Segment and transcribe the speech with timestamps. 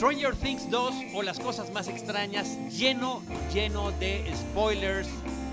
[0.00, 3.20] Stranger Things 2 o las cosas más extrañas, lleno,
[3.52, 5.06] lleno de spoilers,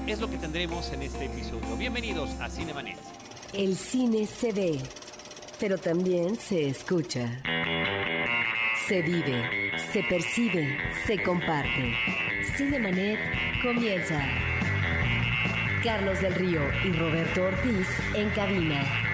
[0.08, 1.76] es lo que tendremos en este episodio.
[1.76, 2.96] Bienvenidos a Cinemanet.
[3.52, 4.80] El cine se ve,
[5.60, 7.42] pero también se escucha.
[8.88, 11.94] Se vive, se percibe, se comparte.
[12.56, 13.20] Cinemanet
[13.62, 14.26] comienza.
[15.84, 19.07] Carlos del Río y Roberto Ortiz en cabina.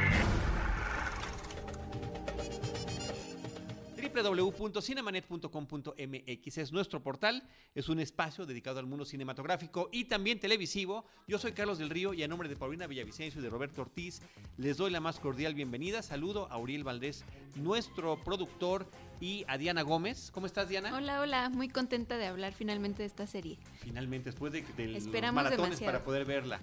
[4.24, 7.44] www.cinemanet.com.mx es nuestro portal,
[7.76, 11.06] es un espacio dedicado al mundo cinematográfico y también televisivo.
[11.28, 14.22] Yo soy Carlos del Río y a nombre de Paulina Villavicencio y de Roberto Ortiz
[14.58, 16.02] les doy la más cordial bienvenida.
[16.02, 18.88] Saludo a Uriel Valdés, nuestro productor,
[19.20, 20.32] y a Diana Gómez.
[20.32, 20.94] ¿Cómo estás, Diana?
[20.94, 23.58] Hola, hola, muy contenta de hablar finalmente de esta serie.
[23.80, 25.86] Finalmente, después de, de los maratones demasiado.
[25.86, 26.60] para poder verla.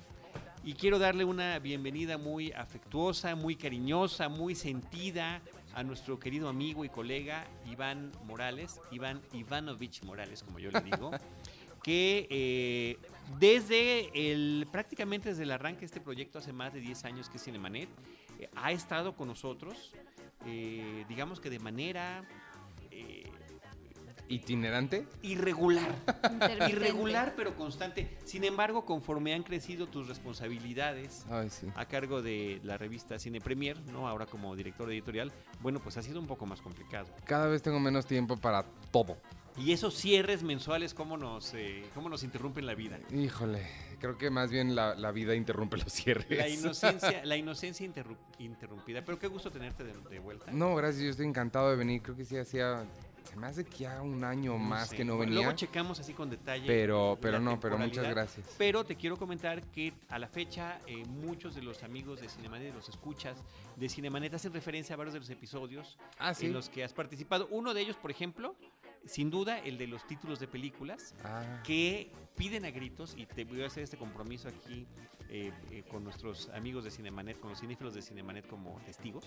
[0.62, 5.40] Y quiero darle una bienvenida muy afectuosa, muy cariñosa, muy sentida
[5.74, 11.10] a nuestro querido amigo y colega Iván Morales, Iván Ivanovich Morales, como yo le digo,
[11.82, 12.98] que eh,
[13.38, 17.36] desde el, prácticamente desde el arranque de este proyecto hace más de 10 años que
[17.36, 17.88] es Cinemanet,
[18.38, 19.92] eh, ha estado con nosotros,
[20.46, 22.24] eh, digamos que de manera
[22.90, 23.30] eh,
[24.30, 25.06] ¿Itinerante?
[25.22, 25.94] irregular.
[26.68, 28.16] Irregular pero constante.
[28.24, 31.66] Sin embargo, conforme han crecido tus responsabilidades Ay, sí.
[31.74, 34.08] a cargo de la revista Cine Premier, ¿no?
[34.08, 37.08] Ahora como director editorial, bueno, pues ha sido un poco más complicado.
[37.24, 39.16] Cada vez tengo menos tiempo para todo.
[39.56, 42.98] Y esos cierres mensuales, ¿cómo nos, eh, cómo nos interrumpen la vida?
[43.12, 43.66] Híjole,
[43.98, 46.38] creo que más bien la, la vida interrumpe los cierres.
[46.38, 49.04] La inocencia, la inocencia interru- interrumpida.
[49.04, 50.52] Pero qué gusto tenerte de, de vuelta.
[50.52, 52.00] No, gracias, yo estoy encantado de venir.
[52.00, 52.84] Creo que sí hacía...
[53.24, 54.96] Se me hace que ya un año más sé.
[54.96, 55.36] que no venía.
[55.36, 56.66] Luego checamos así con detalle.
[56.66, 58.46] Pero, pero no, pero muchas gracias.
[58.58, 62.74] Pero te quiero comentar que a la fecha eh, muchos de los amigos de Cinemanet,
[62.74, 63.36] los escuchas
[63.76, 66.46] de Cinemanet hacen referencia a varios de los episodios Ah, sí.
[66.46, 67.46] en los que has participado.
[67.50, 68.54] Uno de ellos, por ejemplo,
[69.06, 73.44] sin duda, el de los títulos de películas Ah, que piden a gritos, y te
[73.44, 74.86] voy a hacer este compromiso aquí
[75.28, 79.24] eh, eh, con nuestros amigos de Cinemanet, con los cinéfilos de Cinemanet como testigos,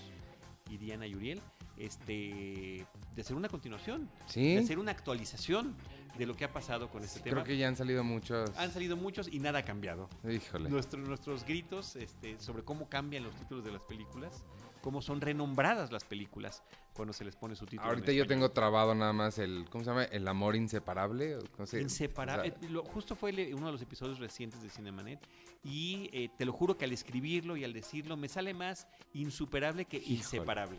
[0.73, 1.41] y Diana y Uriel,
[1.78, 2.85] este,
[3.16, 4.56] de hacer una continuación, Sí.
[4.56, 5.75] de hacer una actualización
[6.17, 7.35] de lo que ha pasado con este tema.
[7.35, 8.51] creo que ya han salido muchos.
[8.57, 10.09] Han salido muchos y nada ha cambiado.
[10.29, 10.69] Híjole.
[10.69, 14.44] Nuestro- nuestros gritos este, sobre cómo cambian los títulos de las películas,
[14.83, 16.61] cómo son renombradas las películas
[16.94, 17.89] cuando se les pone su título.
[17.89, 20.03] Ahorita yo tengo trabado nada más el, ¿cómo se llama?
[20.03, 21.38] El amor inseparable.
[21.57, 22.53] No sé, Inseparable.
[22.55, 25.19] o sea, lo- justo fue uno de los episodios recientes de Cinemanet
[25.63, 29.85] y eh, te lo juro que al escribirlo y al decirlo me sale más insuperable
[29.85, 30.16] que Híjole.
[30.16, 30.77] inseparable.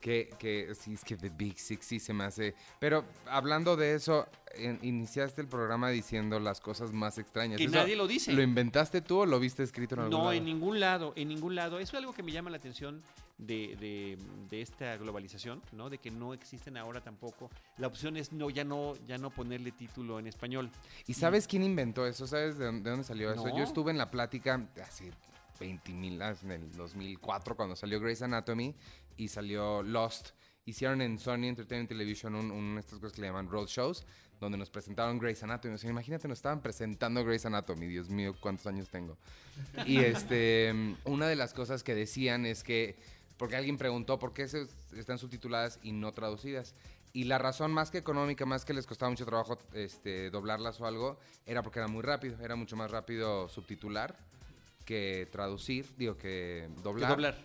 [0.00, 2.54] Que, que sí, es que The Big Six sí se me hace.
[2.78, 7.56] Pero hablando de eso, en- iniciaste el programa diciendo las cosas más extrañas.
[7.56, 8.32] Que ¿Eso nadie lo dice.
[8.32, 10.32] ¿Lo inventaste tú o lo viste escrito en algún No, lado?
[10.32, 11.78] en ningún lado, en ningún lado.
[11.78, 13.02] Eso es algo que me llama la atención
[13.38, 14.18] de, de-
[14.48, 15.90] de esta globalización, ¿no?
[15.90, 17.50] De que no existen ahora tampoco.
[17.78, 20.70] La opción es no, ya no, ya no ponerle título en español.
[21.06, 22.26] ¿Y sabes quién inventó eso?
[22.26, 23.46] ¿Sabes de dónde, de dónde salió eso?
[23.48, 23.56] No.
[23.56, 25.10] Yo estuve en la plática hace
[25.58, 28.74] 20 mil, ah, en el 2004, cuando salió Grey's Anatomy
[29.16, 30.30] y salió Lost.
[30.66, 34.06] Hicieron en Sony Entertainment Television un, un- estas cosas que le llaman road shows,
[34.40, 35.74] donde nos presentaron Grey's Anatomy.
[35.74, 37.86] O sea, imagínate, nos estaban presentando Grey's Anatomy.
[37.86, 39.16] Dios mío, cuántos años tengo.
[39.86, 40.72] Y este,
[41.04, 42.96] una de las cosas que decían es que,
[43.36, 46.74] porque alguien preguntó por qué se, están subtituladas y no traducidas.
[47.12, 50.86] Y la razón más que económica, más que les costaba mucho trabajo este, doblarlas o
[50.86, 52.36] algo, era porque era muy rápido.
[52.42, 54.16] Era mucho más rápido subtitular
[54.84, 57.10] que traducir, digo, que Que doblar.
[57.10, 57.38] doblar.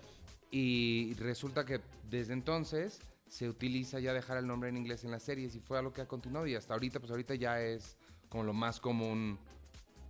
[0.52, 5.24] Y resulta que desde entonces se utiliza ya dejar el nombre en inglés en las
[5.24, 7.96] series y fue algo que ha continuado y hasta ahorita, pues ahorita ya es
[8.28, 9.38] como lo más común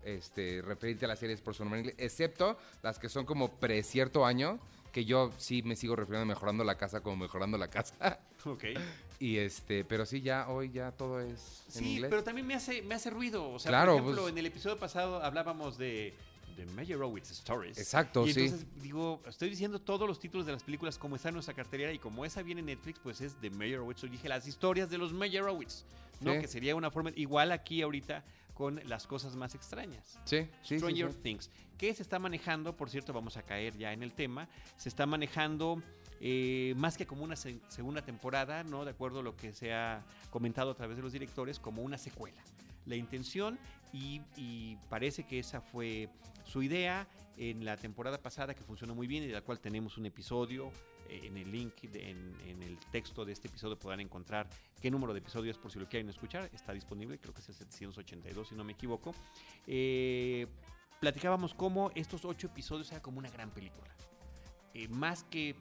[0.03, 3.59] este, referirte a las series por su nombre en inglés, excepto las que son como
[3.59, 4.59] pre cierto año,
[4.91, 8.19] que yo sí me sigo refiriendo a mejorando la casa como mejorando la casa.
[8.45, 8.63] Ok.
[9.19, 12.09] y este, pero sí, ya hoy ya todo es en Sí, inglés.
[12.09, 13.51] pero también me hace, me hace ruido.
[13.51, 16.13] O sea, Claro, por ejemplo, pues- en el episodio pasado hablábamos de
[16.55, 17.77] de Meyerowitz Stories.
[17.77, 18.41] Exacto, y sí.
[18.45, 21.93] entonces digo, estoy diciendo todos los títulos de las películas como está en nuestra cartelera
[21.93, 24.01] y como esa viene en Netflix, pues es de Meyerowitz.
[24.01, 25.85] Yo dije las historias de los Meyerowitz,
[26.19, 26.33] ¿no?
[26.33, 26.39] Sí.
[26.41, 28.25] Que sería una forma igual aquí ahorita
[28.59, 30.19] con las cosas más extrañas.
[30.25, 31.19] Sí, sí, sí, Stranger sí.
[31.23, 34.89] Things, que se está manejando, por cierto, vamos a caer ya en el tema, se
[34.89, 35.81] está manejando
[36.19, 38.83] eh, más que como una se- segunda temporada, ¿no?
[38.83, 41.97] De acuerdo a lo que se ha comentado a través de los directores, como una
[41.97, 42.43] secuela.
[42.85, 43.57] La intención,
[43.93, 46.09] y, y parece que esa fue
[46.43, 47.07] su idea
[47.37, 50.69] en la temporada pasada, que funcionó muy bien y de la cual tenemos un episodio.
[51.09, 54.49] En el link, de- en, en el texto de este episodio podrán encontrar
[54.81, 56.49] qué número de episodios por si lo quieren escuchar.
[56.53, 59.13] Está disponible, creo que es el 782 si no me equivoco.
[59.67, 60.47] Eh,
[60.99, 63.89] platicábamos cómo estos ocho episodios eran como una gran película.
[64.73, 65.55] Eh, más, que,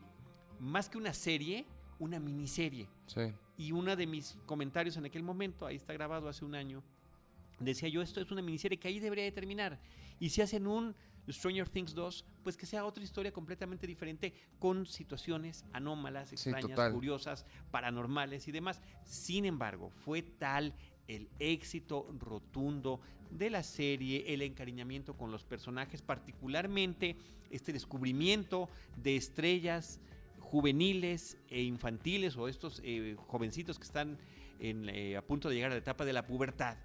[0.58, 1.64] más que una serie,
[1.98, 2.88] una miniserie.
[3.06, 3.22] Sí.
[3.56, 6.82] Y uno de mis comentarios en aquel momento, ahí está grabado hace un año,
[7.58, 9.80] decía yo, esto es una miniserie que ahí debería de terminar.
[10.20, 10.94] Y si hacen un
[11.32, 17.44] Stranger Things 2, pues que sea otra historia completamente diferente con situaciones anómalas, extrañas, curiosas,
[17.70, 18.80] paranormales y demás.
[19.04, 20.74] Sin embargo, fue tal
[21.06, 27.16] el éxito rotundo de la serie, el encariñamiento con los personajes, particularmente
[27.50, 30.00] este descubrimiento de estrellas
[30.40, 34.18] juveniles e infantiles o estos eh, jovencitos que están
[34.60, 36.76] en, eh, a punto de llegar a la etapa de la pubertad,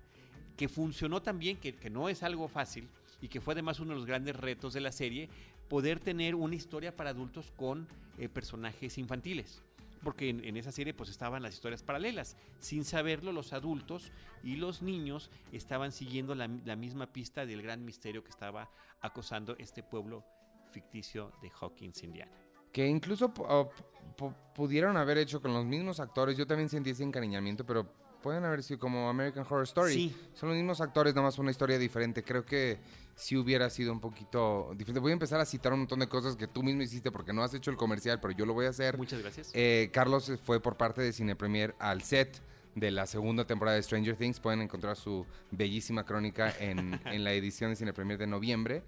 [0.58, 2.88] que funcionó también, que, que no es algo fácil
[3.24, 5.30] y que fue además uno de los grandes retos de la serie,
[5.70, 7.88] poder tener una historia para adultos con
[8.18, 9.62] eh, personajes infantiles.
[10.04, 12.36] Porque en, esa serie pues estaban las historias paralelas.
[12.60, 14.12] Sin saberlo, los adultos
[14.44, 19.56] y los niños estaban siguiendo la, la misma pista del gran misterio que estaba acosando
[19.58, 20.26] este pueblo
[20.74, 22.34] ficticio de Hawkins, Indiana.
[22.74, 23.34] Que incluso
[24.54, 26.36] pudieron haber hecho con los mismos actores.
[26.36, 27.90] Yo también sentí ese encariñamiento, pero
[28.24, 29.94] pueden haber sido como American Horror Story.
[29.94, 30.16] Sí.
[30.34, 32.24] Son los mismos actores, nada más una historia diferente.
[32.24, 32.80] Creo que
[33.16, 35.00] sí hubiera sido un poquito diferente.
[35.00, 37.44] Voy a empezar a citar un montón de cosas que tú mismo hiciste porque no
[37.44, 38.98] has hecho el comercial, pero yo lo voy a hacer.
[38.98, 39.52] Muchas gracias.
[39.54, 42.42] Eh, Carlos fue por parte de Cine Premier al set
[42.74, 44.40] de la segunda temporada de Stranger Things.
[44.40, 48.84] Pueden encontrar su bellísima crónica en, en la edición de Cine Premier de noviembre.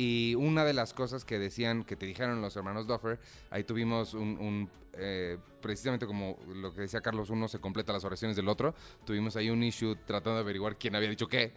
[0.00, 3.18] Y una de las cosas que decían, que te dijeron los hermanos Duffer,
[3.50, 8.36] ahí tuvimos un, eh, precisamente como lo que decía Carlos, uno se completa las oraciones
[8.36, 8.76] del otro.
[9.04, 11.52] Tuvimos ahí un issue tratando de averiguar quién había dicho qué.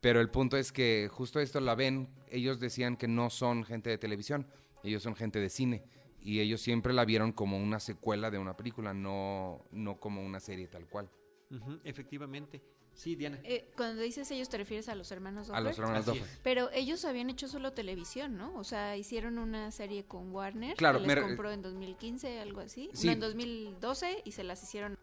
[0.00, 3.90] Pero el punto es que justo esto la ven, ellos decían que no son gente
[3.90, 4.48] de televisión,
[4.82, 5.84] ellos son gente de cine.
[6.20, 10.40] Y ellos siempre la vieron como una secuela de una película, no, no como una
[10.40, 11.08] serie tal cual.
[11.84, 12.60] Efectivamente.
[12.94, 13.38] Sí, Diana.
[13.42, 15.84] Eh, cuando dices ellos, te refieres a los hermanos A los Duffer?
[15.96, 16.38] hermanos es.
[16.42, 18.54] Pero ellos habían hecho solo televisión, ¿no?
[18.56, 20.76] O sea, hicieron una serie con Warner.
[20.76, 22.90] Claro, que les compró en 2015, algo así.
[22.94, 23.06] Sí.
[23.06, 24.96] No, en 2012 y se las hicieron.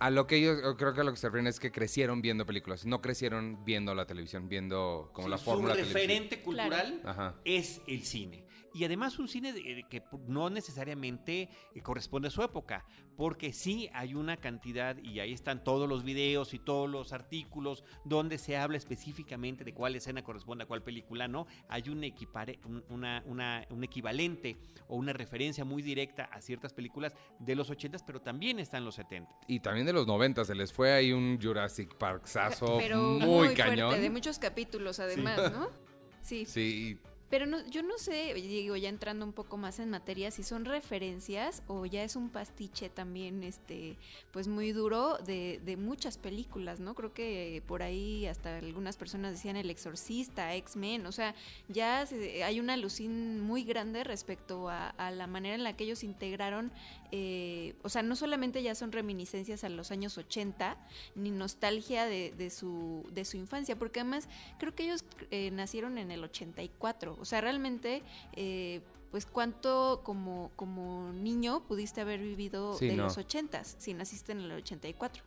[0.00, 2.44] A lo que ellos, creo que a lo que se refieren es que crecieron viendo
[2.44, 6.00] películas, no crecieron viendo la televisión, viendo como Sí, la su fórmula televisiva.
[6.00, 8.43] referente cultural es el cine.
[8.74, 12.84] Y además un cine de- de que no necesariamente eh, corresponde a su época,
[13.16, 17.84] porque sí hay una cantidad, y ahí están todos los videos y todos los artículos
[18.04, 21.46] donde se habla específicamente de cuál escena corresponde a cuál película, ¿no?
[21.68, 26.72] Hay un, equipare- un, una- una- un equivalente o una referencia muy directa a ciertas
[26.72, 29.30] películas de los 80s, pero también están los 70.
[29.46, 33.26] Y también de los 90 se les fue ahí un Jurassic Park sazo pero muy,
[33.48, 33.88] muy, cañón.
[33.90, 35.68] fuerte, de muchos capítulos además, ¿no?
[36.20, 36.98] Sí, Sí,
[37.30, 40.64] Pero no, yo no sé, digo, ya entrando un poco más en materia, si son
[40.64, 43.96] referencias o ya es un pastiche también, este,
[44.30, 46.94] pues muy duro de, de muchas películas, ¿no?
[46.94, 51.34] Creo que por ahí hasta algunas personas decían El Exorcista, X-Men, o sea,
[51.68, 55.84] ya se- hay una alucín muy grande respecto a, a la manera en la que
[55.84, 56.70] ellos integraron,
[57.10, 60.76] eh, o sea, no solamente ya son reminiscencias a los años 80,
[61.14, 64.28] ni nostalgia de, de su, de su infancia, porque además
[64.58, 67.13] creo que ellos eh, nacieron en el 84.
[67.20, 68.02] O sea, realmente,
[68.32, 68.80] eh,
[69.10, 73.04] pues cuánto como, como niño pudiste haber vivido Sí, de no.
[73.04, 75.22] los 80s si naciste en el 84.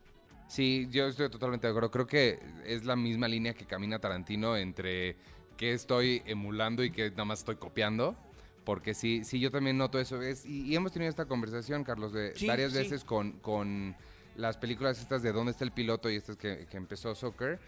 [0.48, 1.90] Sí, yo estoy totalmente de acuerdo.
[1.90, 5.16] Creo que es la misma línea que camina Tarantino entre
[5.56, 8.16] qué estoy emulando y qué nada más estoy copiando.
[8.64, 10.20] Porque sí, sí, yo también noto eso.
[10.22, 12.78] Es, y, y hemos tenido esta conversación, Carlos, de Sí, varias sí.
[12.78, 13.96] veces con, con
[14.36, 17.58] las películas estas de dónde está el piloto y estas que, que empezó Soccer,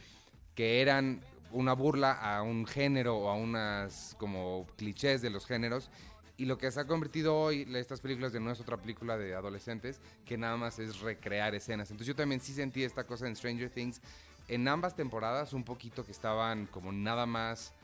[0.55, 5.91] que eran una burla a un género o a unas como clichés de los géneros.
[6.37, 9.35] Y lo que se ha convertido hoy, estas películas de no es otra película de
[9.35, 11.91] adolescentes, que nada más es recrear escenas.
[11.91, 14.01] Entonces yo también sí sentí esta cosa en Stranger Things,
[14.49, 17.75] en ambas temporadas, un poquito que estaban como nada más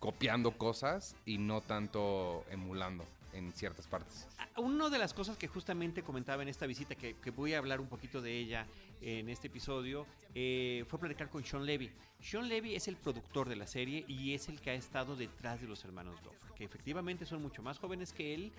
[0.00, 4.28] copiando cosas y no tanto emulando en ciertas partes.
[4.38, 7.80] Ah, Una de las cosas que justamente comentaba en esta visita, que, voy a hablar
[7.80, 8.66] un poquito de ella
[9.00, 11.90] en este episodio, eh, fue platicar con Sean Levy.
[12.20, 15.60] Sean Levy es el productor de la serie y es el que ha estado detrás
[15.60, 18.52] de los hermanos Duffer, que efectivamente son mucho más jóvenes que él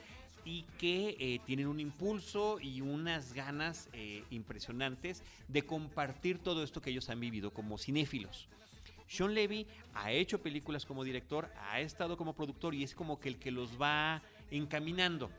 [0.45, 6.81] y que eh, tienen un impulso y unas ganas eh, impresionantes de compartir todo esto
[6.81, 8.49] que ellos han vivido como cinéfilos.
[9.07, 13.29] Sean Levy ha hecho películas como director, ha estado como productor y es como que
[13.29, 14.21] el que los va
[14.51, 15.29] encaminando.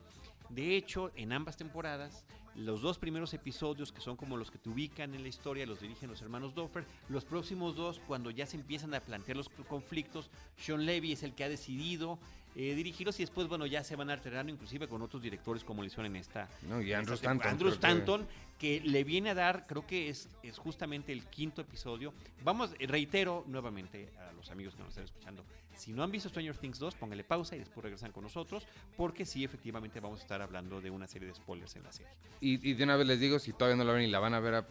[0.50, 4.68] De hecho, en ambas temporadas, los dos primeros episodios, que son como los que te
[4.68, 6.84] ubican en la historia, los dirigen los hermanos Doffer.
[7.08, 11.34] Los próximos dos, cuando ya se empiezan a plantear los conflictos, Sean Levy es el
[11.34, 12.18] que ha decidido
[12.54, 15.86] eh, dirigirlos y después, bueno, ya se van alternando inclusive con otros directores como lo
[15.88, 16.48] hicieron en esta.
[16.68, 17.14] No, y Andrew.
[17.16, 17.48] Stanton.
[17.50, 18.28] Andrew creo que- Stanton,
[18.60, 22.14] que le viene a dar, creo que es, es justamente el quinto episodio.
[22.44, 25.44] Vamos, reitero nuevamente a los amigos que nos están escuchando,
[25.76, 28.66] si no han visto Stranger Things 2, póngale pausa y después regresan con nosotros,
[28.96, 32.12] porque sí, efectivamente vamos a estar hablando de una serie de spoilers en la serie.
[32.40, 34.34] Y, y de una vez les digo, si todavía no la ven y la van
[34.34, 34.66] a ver, a-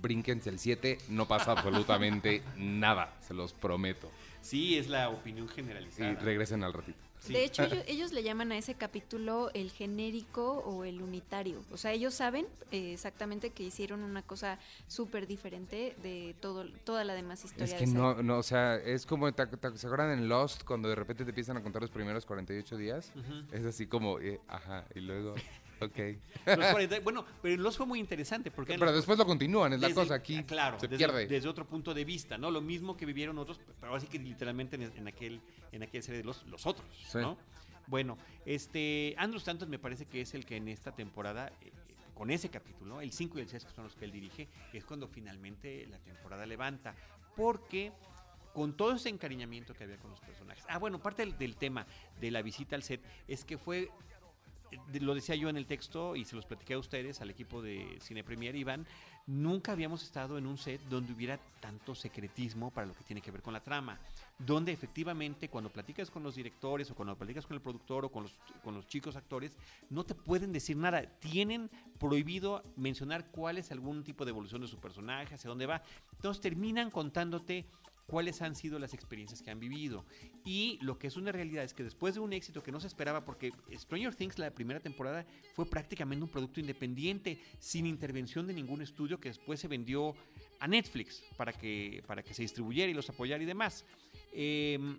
[0.00, 4.10] brínquense el 7, no pasa absolutamente nada, se los prometo.
[4.40, 6.14] Sí, es la opinión Y generalizada.
[6.14, 6.98] regresen al ratito.
[7.22, 7.32] Sí.
[7.34, 11.62] De hecho, ellos, ellos le llaman a ese capítulo el genérico o el unitario.
[11.70, 17.04] O sea, ellos saben eh, exactamente que hicieron una cosa súper diferente de todo, toda
[17.04, 17.64] la demás historia.
[17.66, 20.88] Es que no, no, o sea, es como, ¿te, te- se acuerdan en Lost cuando
[20.88, 23.12] de repente te empiezan a contar los primeros 48 días?
[23.14, 23.54] Ujú.
[23.56, 25.34] Es así como, eh, ajá, y luego,
[25.84, 26.56] ok.
[26.58, 29.72] Los 40 bueno, pero en los fue muy interesante porque Pero los- después lo continúan,
[29.72, 30.42] es la cosa aquí.
[30.44, 31.26] claro, se desde, pierde.
[31.26, 32.50] desde otro punto de vista, ¿no?
[32.50, 35.40] Lo mismo que vivieron otros, pero así que literalmente en, en aquel
[35.72, 37.18] en aquella serie de los, los otros, Sí.
[37.18, 37.36] ¿no?
[37.86, 41.72] Bueno, este Andrew Stanton me parece que es el que en esta temporada eh, eh,
[42.14, 44.84] con ese capítulo, el 5 y el 6 que son los que él dirige, es
[44.84, 46.94] cuando finalmente la temporada levanta,
[47.36, 47.92] porque
[48.54, 50.62] con todo ese encariñamiento que había con los personajes.
[50.68, 51.86] Ah, bueno, parte del, del tema
[52.20, 53.88] de la visita al set es que fue
[55.00, 57.98] lo decía yo en el texto y se los platiqué a ustedes, al equipo de
[58.00, 58.86] Cine Premier, Iván,
[59.26, 63.30] nunca habíamos estado en un set donde hubiera tanto secretismo para lo que tiene que
[63.30, 63.98] ver con la trama,
[64.38, 68.24] donde efectivamente cuando platicas con los directores o cuando platicas con el productor o con
[68.24, 69.56] los, con los chicos actores,
[69.90, 74.68] no te pueden decir nada, tienen prohibido mencionar cuál es algún tipo de evolución de
[74.68, 77.66] su personaje, hacia dónde va, entonces terminan contándote
[78.12, 80.04] cuáles han sido las experiencias que han vivido.
[80.44, 82.86] Y lo que es una realidad es que después de un éxito que no se
[82.86, 88.52] esperaba, porque Stranger Things, la primera temporada, fue prácticamente un producto independiente, sin intervención de
[88.52, 90.14] ningún estudio, que después se vendió
[90.60, 93.86] a Netflix para que, para que se distribuyera y los apoyara y demás.
[94.34, 94.98] Em,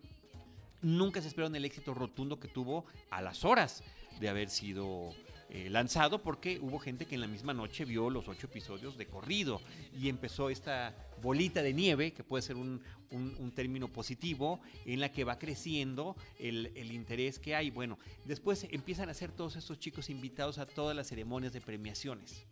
[0.82, 3.84] nunca se esperaron el éxito rotundo que tuvo a las horas
[4.20, 5.13] de haber sido
[5.53, 9.05] eh, lanzado porque hubo gente que en la misma noche vio los ocho episodios de
[9.05, 9.62] corrido
[9.98, 12.81] y empezó esta bolita de nieve, que puede ser un,
[13.12, 17.69] un- término positivo, en la que va creciendo el, el interés que hay.
[17.69, 22.45] Bueno, después empiezan a ser todos estos chicos invitados a todas las ceremonias de premiaciones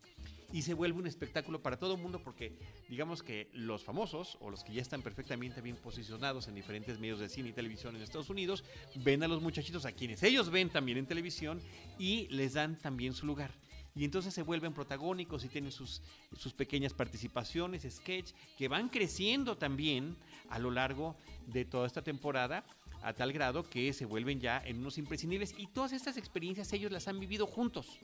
[0.51, 2.57] y se vuelve un espectáculo para todo el mundo porque
[2.89, 7.19] digamos que los famosos o los que ya están perfectamente bien posicionados en diferentes medios
[7.19, 8.63] de cine y televisión en Estados Unidos
[8.95, 11.61] ven a los muchachitos a quienes ellos ven también en televisión
[11.97, 13.51] y les dan también su lugar.
[13.93, 16.01] Y entonces se vuelven protagónicos y tienen sus,
[16.37, 20.15] sus pequeñas participaciones, sketch, que van creciendo también
[20.49, 21.17] a lo largo
[21.47, 22.63] de toda esta temporada,
[23.01, 25.53] a tal grado que se vuelven ya en unos imprescindibles.
[25.57, 27.99] Y todas estas experiencias ellos las han vivido juntos.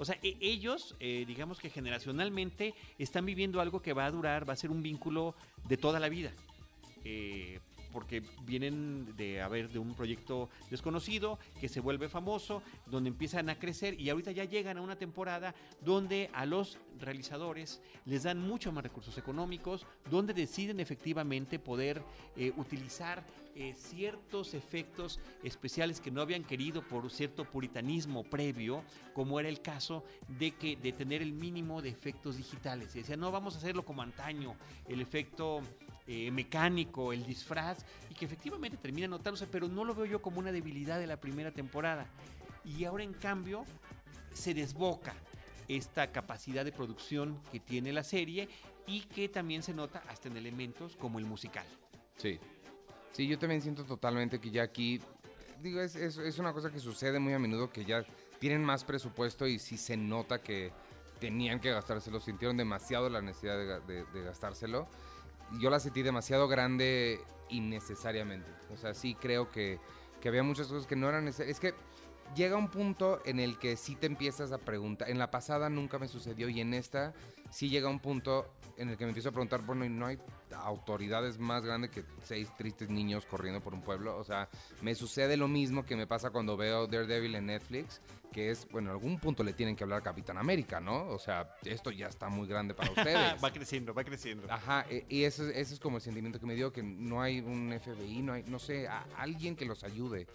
[0.00, 4.48] O sea, e- ellos, eh, digamos que generacionalmente, están viviendo algo que va a durar,
[4.48, 5.34] va a ser un vínculo
[5.68, 6.32] de toda la vida.
[7.04, 7.60] Eh,
[7.92, 13.58] porque vienen de haber de un proyecto desconocido que se vuelve famoso, donde empiezan a
[13.58, 18.72] crecer y ahorita ya llegan a una temporada donde a los realizadores les dan mucho
[18.72, 22.02] más recursos económicos, donde deciden efectivamente poder
[22.36, 23.24] eh, utilizar
[23.56, 28.82] eh, ciertos efectos especiales que no habían querido por cierto puritanismo previo,
[29.12, 30.04] como era el caso
[30.38, 32.94] de que de tener el mínimo de efectos digitales.
[32.94, 34.54] Y decían, no, vamos a hacerlo como antaño,
[34.88, 35.62] el efecto
[36.06, 40.38] eh, mecánico, el disfraz, y que efectivamente termina notándose, pero no lo veo yo como
[40.38, 42.06] una debilidad de la primera temporada.
[42.64, 43.64] Y ahora en cambio
[44.32, 45.14] se desboca
[45.68, 48.48] esta capacidad de producción que tiene la serie
[48.86, 51.66] y que también se nota hasta en elementos como el musical.
[52.16, 52.38] Sí.
[53.12, 55.00] Sí, yo también siento totalmente que ya aquí,
[55.60, 58.04] digo, es, es, una cosa que sucede muy a menudo que ya
[58.38, 60.72] tienen más presupuesto y sí se nota que
[61.18, 64.88] tenían que gastárselo, sintieron demasiado la necesidad de gastárselo.
[65.58, 68.50] Yo la sentí demasiado grande innecesariamente.
[68.72, 69.78] O sea, sí creo que,
[70.20, 71.56] que había muchas cosas que no eran necesarias.
[71.56, 71.74] Es que
[72.34, 75.10] llega un punto en el que sí te empiezas a preguntar.
[75.10, 77.12] En la pasada nunca me sucedió y en esta
[77.50, 80.18] sí llega un punto en el que me empiezo a preguntar, bueno, ¿y no hay
[80.52, 84.16] autoridades más grandes que seis tristes niños corriendo por un pueblo?
[84.16, 84.48] O sea,
[84.82, 88.00] me sucede lo mismo que me pasa cuando veo Daredevil en Netflix,
[88.32, 91.08] que es, bueno, en algún punto le tienen que hablar a Capitán América, ¿no?
[91.08, 93.42] O sea, esto ya está muy grande para ustedes.
[93.42, 94.46] va creciendo, va creciendo.
[94.52, 97.20] Ajá, e- y ese, es- ese es como el sentimiento que me dio, que no
[97.22, 100.26] hay un FBI, no hay, no sé, a- alguien que los ayude.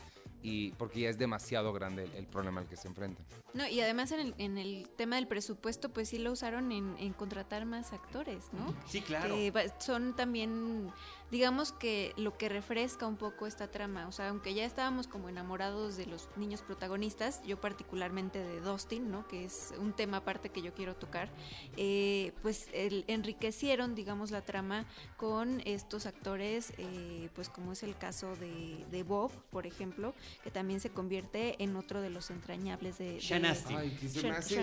[0.41, 3.25] Y porque ya es demasiado grande el, el problema al que se enfrentan.
[3.55, 6.95] No, y además en el, en el tema del presupuesto, pues sí lo usaron en,
[6.99, 8.75] en contratar más actores, ¿no?
[8.87, 9.33] Sí, claro.
[9.33, 10.91] Que son son también,
[11.31, 14.07] digamos que lo que refresca un poco esta trama.
[14.07, 19.09] O sea, aunque ya estábamos como enamorados de los niños protagonistas, yo particularmente de Dustin,
[19.11, 19.27] ¿no?
[19.27, 21.29] Que es un tema aparte que yo quiero tocar,
[21.77, 24.85] eh, pues el- enriquecieron, digamos, la trama
[25.17, 30.51] con estos actores, eh, pues como es el caso de, de Bob, por ejemplo, que
[30.51, 33.19] también se convierte en otro de los entrañables de...
[33.51, 33.55] de-.
[33.75, 34.55] Ay, que se me hace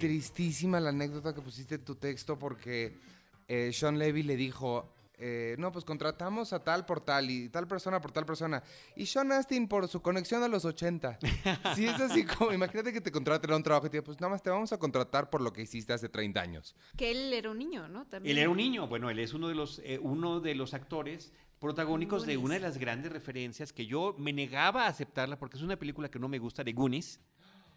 [0.00, 2.96] tristísima la anécdota que pusiste en tu texto porque
[3.48, 7.66] eh, Sean Levy le dijo, eh, no, pues contratamos a tal por tal y tal
[7.66, 8.62] persona por tal persona.
[8.96, 11.18] Y Sean Astin por su conexión a los 80.
[11.74, 14.20] sí, es así como, imagínate que te contraten a un trabajo y te digan, pues
[14.20, 16.76] nada más te vamos a contratar por lo que hiciste hace 30 años.
[16.96, 18.06] Que él era un niño, ¿no?
[18.06, 18.36] También.
[18.36, 21.32] Él era un niño, bueno, él es uno de los, eh, uno de los actores
[21.58, 25.62] protagónicos de una de las grandes referencias que yo me negaba a aceptarla porque es
[25.62, 27.20] una película que no me gusta, de Goonies.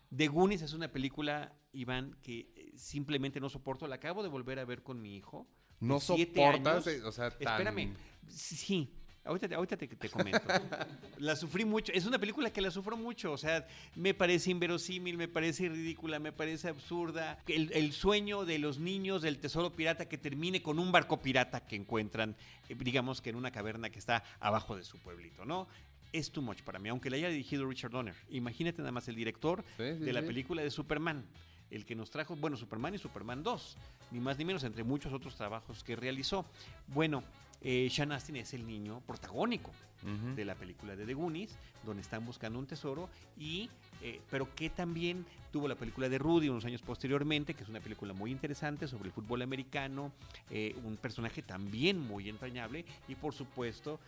[0.10, 3.88] De Goonies es una película, Iván, que simplemente no soporto.
[3.88, 5.48] La acabo de volver a ver con mi hijo.
[5.80, 7.04] No soportas, años.
[7.06, 7.94] o sea, tan- Espérame,
[8.28, 8.90] sí,
[9.24, 10.40] ahorita, te- ahorita te, te comento.
[11.20, 15.18] la sufrí mucho, es una película que la sufro mucho, o sea, me parece inverosímil,
[15.18, 17.40] me parece ridícula, me parece absurda.
[17.48, 21.66] El, el sueño de los niños del tesoro pirata que termine con un barco pirata
[21.66, 22.36] que encuentran,
[22.68, 25.68] eh, digamos que en una caverna que está abajo de su pueblito, ¿no?
[26.12, 28.16] Es too much para mí, aunque la haya dirigido Richard Donner.
[28.30, 30.28] Imagínate nada más el director Sí, sí, de la sí.
[30.28, 31.24] película de Superman,
[31.72, 33.78] el que nos trajo, bueno, Superman y Superman 2,
[34.12, 36.46] ni más ni menos, entre muchos otros trabajos que realizó.
[36.88, 37.24] Bueno,
[37.62, 39.72] eh, Sean Astin es el niño protagónico
[40.34, 43.70] de la película de The Goonies, donde están buscando un tesoro, y,
[44.02, 47.82] eh, pero que también tuvo la película de Rudy unos años posteriormente, que es una
[47.82, 50.14] película muy interesante sobre el fútbol americano,
[50.50, 54.00] eh, un personaje también muy entrañable, y por supuesto,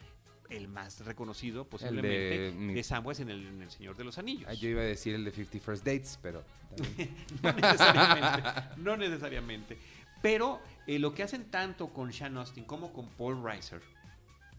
[0.52, 4.48] el más reconocido posiblemente de de Samwise en el, en el Señor de los Anillos.
[4.50, 6.44] Ah, yo iba a decir el de 50 First Dates, pero...
[7.42, 8.50] No necesariamente.
[8.78, 9.78] no necesariamente.
[10.22, 13.82] Pero eh, lo que hacen tanto con Sean Austin como con Paul Reiser.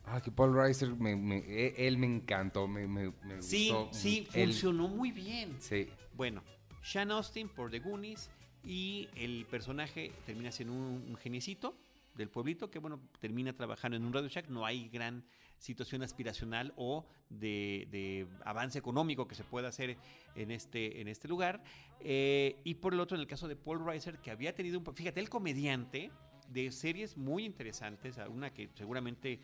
[0.05, 3.89] Ah, que Paul Reiser, me, me- eh, él me encantó, me, me, me Sí, gustó.
[3.97, 5.57] sí, Él- funcionó muy bien.
[5.61, 5.89] Sí.
[6.15, 6.43] Bueno,
[6.83, 8.29] Sean Austin por The Goonies
[8.65, 11.77] y el personaje termina siendo un, un geniecito
[12.17, 14.49] del pueblito que, bueno, termina trabajando en un Radio Shack.
[14.49, 15.25] No hay gran
[15.63, 19.97] situación aspiracional o de, de avance económico que se pueda hacer
[20.35, 21.63] en este, en este lugar.
[22.01, 24.95] Eh, y por el otro, en el caso de Paul Reiser, que había tenido un...
[24.95, 26.11] Fíjate, el comediante
[26.49, 29.41] de series muy interesantes, una que seguramente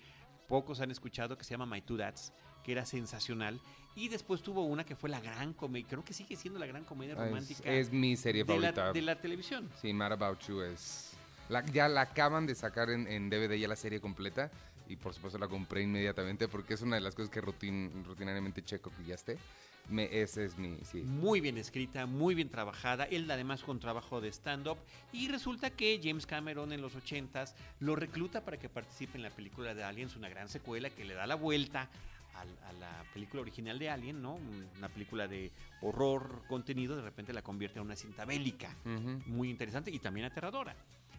[0.48, 2.32] pocos han escuchado, que se llama My Two Dads,
[2.64, 3.60] que era sensacional.
[3.94, 6.84] Y después tuvo una que fue la gran comedia, creo que sigue siendo la gran
[6.84, 8.92] comedia Es, romántica es mi serie de, la, favorita.
[8.92, 9.70] de la televisión.
[9.80, 11.12] Sí, Mad About You es...
[11.48, 14.50] La, ya la acaban de sacar en, en DVD ya la serie completa
[14.88, 18.62] y por supuesto la compré inmediatamente porque es una de las cosas que rutin, rutinariamente
[18.62, 19.38] checo que ya esté.
[19.88, 20.76] Me, ese es mi...
[20.84, 21.02] Sí.
[21.02, 23.04] Muy bien escrita, muy bien trabajada.
[23.04, 24.76] Él además con trabajo de stand-up.
[25.12, 29.30] Y resulta que James Cameron en los 80s lo recluta para que participe en la
[29.30, 31.88] película de Aliens, una gran secuela que le da la vuelta
[32.34, 34.38] a, la película original de Alien, ¿no?
[34.76, 38.76] Una película de horror contenido, de repente la convierte en una cinta bélica.
[39.26, 40.76] Muy interesante y también aterradora.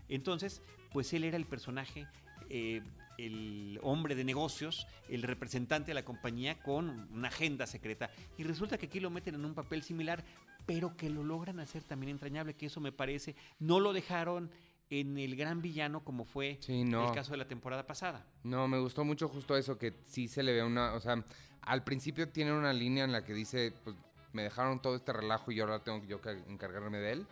[0.08, 2.08] Entonces, pues él era el personaje,
[2.50, 2.82] eh,
[3.26, 8.10] el hombre de negocios, el representante de la compañía con una agenda secreta.
[8.38, 10.24] Y resulta que aquí lo meten en un papel similar,
[10.66, 14.52] pero que lo logran hacer también entrañable, que eso me parece, no lo dejaron
[14.92, 17.10] en el gran villano como fue Sí, no.
[17.10, 18.26] el caso de la temporada pasada.
[18.44, 21.24] No, me gustó mucho justo eso, que sí se le ve una, o sea,
[21.62, 23.96] al principio tiene una línea en la que dice, pues
[24.34, 27.28] me dejaron todo este relajo y ahora tengo yo que encargarme de él,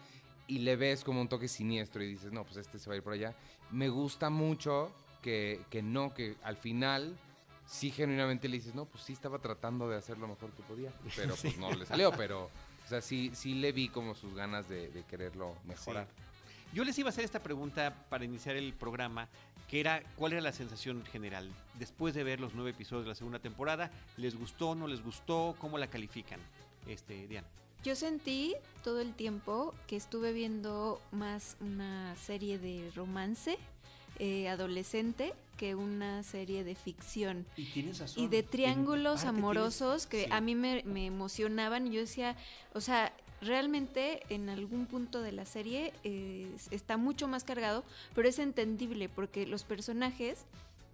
[0.48, 2.98] y le ves como un toque siniestro y dices, no, pues este se va a
[2.98, 3.36] ir por allá.
[3.72, 4.94] Me gusta mucho
[5.28, 7.18] que, que no, que al final
[7.66, 10.90] sí genuinamente le dices, no, pues sí estaba tratando de hacer lo mejor que podía,
[11.18, 14.70] pero pues no le salió, pero, o sea, sí, sí le vi como sus ganas
[14.70, 16.08] de, de quererlo mejorar.
[16.72, 19.28] Yo les iba a hacer esta pregunta para iniciar el programa,
[19.68, 23.16] que era cuál era la sensación general después de ver los nueve episodios de la
[23.16, 23.92] segunda temporada.
[24.16, 25.58] ¿Les gustó, no les gustó?
[25.60, 26.40] ¿Cómo la califican?
[26.88, 27.48] Este, Diana.
[27.84, 33.58] Yo sentí todo el tiempo que estuve viendo más una serie de romance
[34.20, 37.46] eh, adolescente que una serie de ficción.
[37.56, 38.24] Y tienes razón.
[38.24, 40.30] Y de triángulos amorosos que sí.
[40.32, 41.88] a mí me, me emocionaban.
[41.88, 42.36] y Yo decía,
[42.74, 47.84] o sea, realmente en algún punto de la serie eh, está mucho más cargado,
[48.16, 50.46] pero es entendible porque los personajes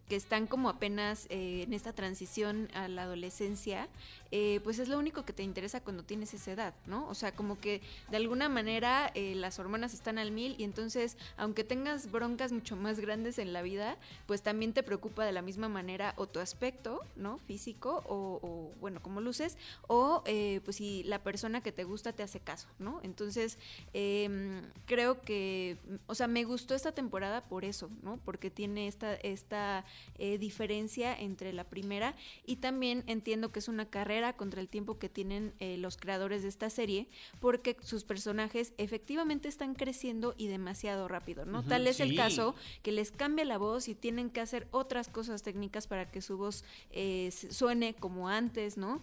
[0.09, 3.87] que están como apenas eh, en esta transición a la adolescencia,
[4.35, 7.07] eh, pues es lo único que te interesa cuando tienes esa edad, ¿no?
[7.07, 11.17] O sea, como que de alguna manera eh, las hormonas están al mil y entonces,
[11.37, 15.43] aunque tengas broncas mucho más grandes en la vida, pues también te preocupa de la
[15.43, 17.37] misma manera o tu aspecto, ¿no?
[17.37, 19.55] Físico o, bueno, como luces,
[19.87, 23.01] o eh, pues si la persona que te gusta te hace caso, ¿no?
[23.03, 23.59] Entonces,
[23.93, 28.17] em, creo que, o sea, me gustó esta temporada por eso, ¿no?
[28.25, 29.85] Porque tiene esta, esta
[30.17, 32.15] diferencia entre la primera
[32.47, 36.43] y también entiendo que es una carrera contra el tiempo que tienen eh, los creadores
[36.43, 37.09] de esta serie,
[37.41, 41.63] porque sus personajes efectivamente están creciendo y demasiado rápido, ¿no?
[41.63, 45.43] Tal es el caso que les cambia la voz y tienen que hacer otras cosas
[45.43, 49.01] técnicas para que su voz eh, suene como antes, ¿no?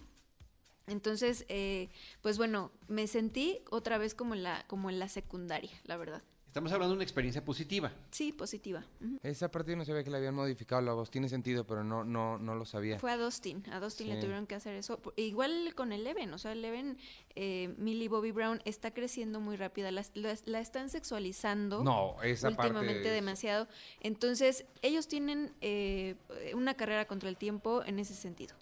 [0.87, 1.88] Entonces, eh,
[2.22, 6.22] pues bueno, me sentí otra vez como en la, como en la secundaria, la verdad.
[6.51, 7.93] Estamos hablando de una experiencia positiva.
[8.11, 8.85] Sí, positiva.
[9.23, 11.09] Esa parte yo no sabía que le habían modificado la voz.
[11.09, 12.99] Tiene sentido, pero no, no, no lo sabía.
[12.99, 15.01] Fue a Dustin, a Dustin le tuvieron que hacer eso.
[15.15, 16.99] Igual con Eleven, o sea, Eleven,
[17.37, 21.85] eh, Millie Bobby Brown está creciendo muy rápida, la, la- la están sexualizando.
[21.85, 23.09] No, esa últimamente parte.
[23.11, 23.69] es- demasiado.
[24.01, 26.17] Entonces, ellos tienen eh,
[26.55, 28.57] una carrera contra el tiempo en ese sentido.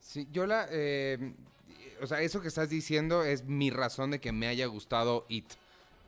[0.00, 0.66] Sí, yo la.
[0.70, 1.34] eh,
[2.00, 5.44] o sea, eso que estás diciendo es mi razón de que me haya gustado It,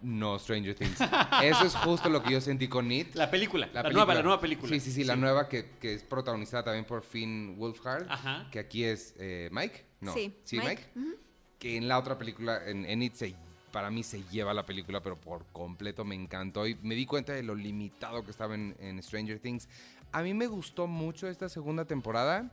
[0.03, 0.99] no Stranger Things.
[1.43, 3.15] eso es justo lo que yo sentí con It.
[3.15, 3.93] La película, la, película.
[3.93, 4.69] nueva, la nueva película.
[4.73, 8.07] Sí, sí, sí, la nueva que, que es protagonizada también por Finn Wolfhard.
[8.11, 8.49] Ajá.
[8.51, 9.85] Que aquí es eh, Mike.
[10.01, 10.13] No.
[10.13, 10.85] sí, Mike.
[10.95, 11.15] Ujú.
[11.59, 13.35] Que en la otra película, en, en It, se-
[13.73, 16.67] para mí se lleva la película, pero por completo me encantó.
[16.67, 19.69] Y me di cuenta de lo limitado que estaba en, en Stranger Things.
[20.13, 22.51] A mí me gustó mucho esta segunda temporada,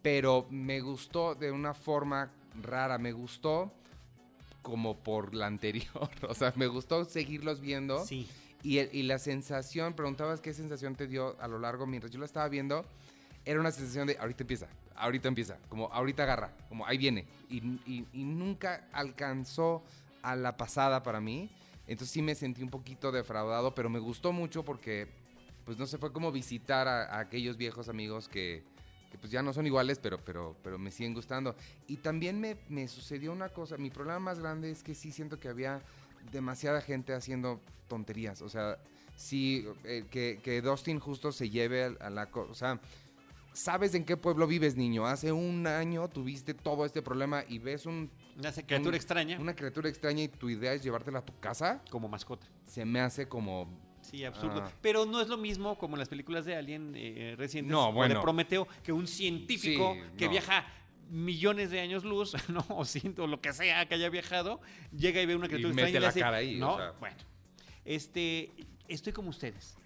[0.00, 2.30] pero me gustó de una forma
[2.62, 2.98] rara.
[2.98, 3.72] Me gustó
[4.64, 6.10] como por la anterior.
[6.28, 8.04] O sea, me gustó seguirlos viendo.
[8.04, 8.26] Sí.
[8.64, 12.48] Y, la sensación, preguntabas qué sensación te dio a lo largo mientras yo la estaba
[12.48, 12.84] viendo,
[13.44, 17.26] era una sensación de ahorita empieza, ahorita empieza, como ahorita agarra, como ahí viene.
[17.50, 19.84] Y, y- y nunca alcanzó
[20.22, 21.50] a la pasada para mí.
[21.86, 25.08] Entonces sí me sentí un poquito defraudado, pero me gustó mucho porque,
[25.66, 28.64] pues no sé, fue como visitar a, a aquellos viejos amigos que,
[29.14, 31.54] que, pues ya no son iguales, pero, pero, pero me siguen gustando.
[31.86, 35.38] Y también me, me sucedió una cosa, mi problema más grande es que sí siento
[35.38, 35.80] que había
[36.32, 38.42] demasiada gente haciendo tonterías.
[38.42, 38.76] O sea,
[39.16, 42.26] sí, eh, que, que Dustin justo se lleve a, a la...
[42.26, 42.80] co- O sea,
[43.52, 45.06] ¿sabes en qué pueblo vives, niño?
[45.06, 49.54] Hace un año tuviste todo este problema y ves un, Una criatura Un- extraña una
[49.54, 51.80] criatura extraña y tu idea es llevártela a tu casa.
[51.88, 52.48] como mascota.
[52.66, 53.68] Se me hace como...
[54.04, 54.62] Sí, absurdo.
[54.64, 54.72] Ah.
[54.80, 57.88] Pero no es lo mismo como en las películas de Alien eh, recientes No, o
[57.88, 58.20] de bueno.
[58.20, 60.30] Prometeo que un científico Sí, que no.
[60.30, 60.66] viaja
[61.10, 62.64] millones de años luz, ¿no?
[62.70, 64.60] O ciento, lo que sea que haya viajado,
[64.96, 66.74] llega y ve una criatura mete extraña y le la hace, cara ahí, ¿no?
[66.74, 66.92] o sea.
[67.00, 67.16] Bueno,
[67.84, 68.50] este,
[68.88, 69.76] estoy como ustedes.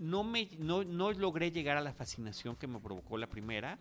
[0.00, 3.78] No me, no, no logré llegar a la fascinación que me provocó la primera,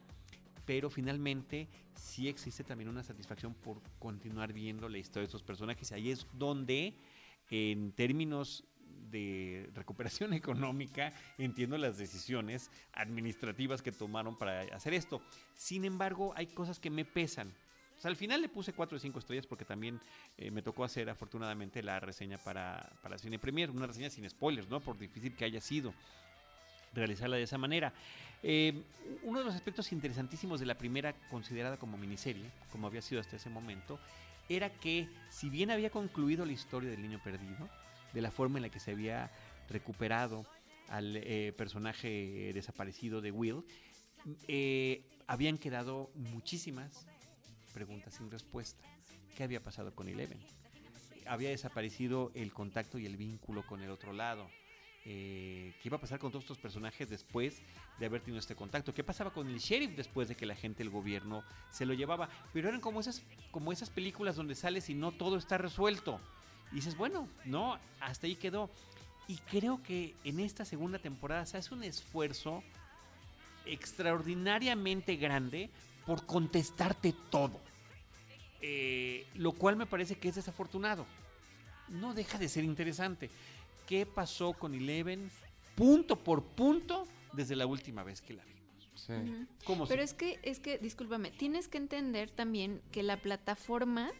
[0.65, 5.91] pero finalmente sí existe también una satisfacción por continuar viendo la historia de estos personajes.
[5.91, 6.95] Y ahí es donde,
[7.49, 8.63] en términos
[9.13, 15.21] de recuperación económica, entiendo las decisiones administrativas que tomaron para hacer esto.
[15.56, 17.54] Sin embargo, hay cosas que me pesan.
[17.95, 20.02] O sea, al final le puse 4 o 5 estrellas porque también
[20.38, 24.67] eh, me tocó hacer afortunadamente la reseña para, para Cine Premier, una reseña sin spoilers,
[24.67, 24.82] ¿no?
[24.82, 25.93] Por difícil que haya sido
[26.93, 27.93] realizarla de esa manera.
[28.41, 28.84] Eh,
[29.23, 33.38] uno de los aspectos interesantísimos de la primera considerada como miniserie, como había sido hasta
[33.38, 33.99] ese momento,
[34.49, 37.69] era que si bien había concluido la historia del niño perdido,
[38.13, 39.32] de la forma en la que se había
[39.69, 40.45] recuperado
[40.89, 43.63] al eh, personaje desaparecido de Will,
[44.47, 47.08] eh, habían quedado muchísimas
[47.73, 48.84] preguntas sin respuesta.
[49.36, 50.39] ¿Qué había pasado con Eleven?
[51.26, 54.47] Había desaparecido el contacto y el vínculo con el otro lado.
[55.06, 57.62] Eh, ¿Qué iba a pasar con todos estos personajes después
[57.99, 58.93] de haber tenido este contacto?
[58.93, 62.30] ¿Qué pasaba con el sheriff después de que la gente, el gobierno, se lo llevaba?
[62.54, 66.21] Pero eran como esas, como esas películas donde sales y no todo está resuelto.
[66.73, 68.69] Y dices, bueno, no, hasta ahí quedó.
[69.27, 72.63] Y creo que en esta segunda temporada se hace un esfuerzo
[73.65, 75.69] extraordinariamente grande
[76.05, 77.62] por contestarte todo.
[78.59, 81.05] Eh, lo cual me parece que es desafortunado.
[81.89, 83.29] No deja de ser interesante.
[83.88, 85.29] ¿Qué pasó con Eleven
[85.75, 88.89] punto por punto desde la última vez que la vimos?
[88.95, 89.13] Sí.
[89.13, 89.47] Ujú.
[89.65, 94.12] ¿Cómo Pero es que, es que, discúlpame, tienes que entender también que la plataforma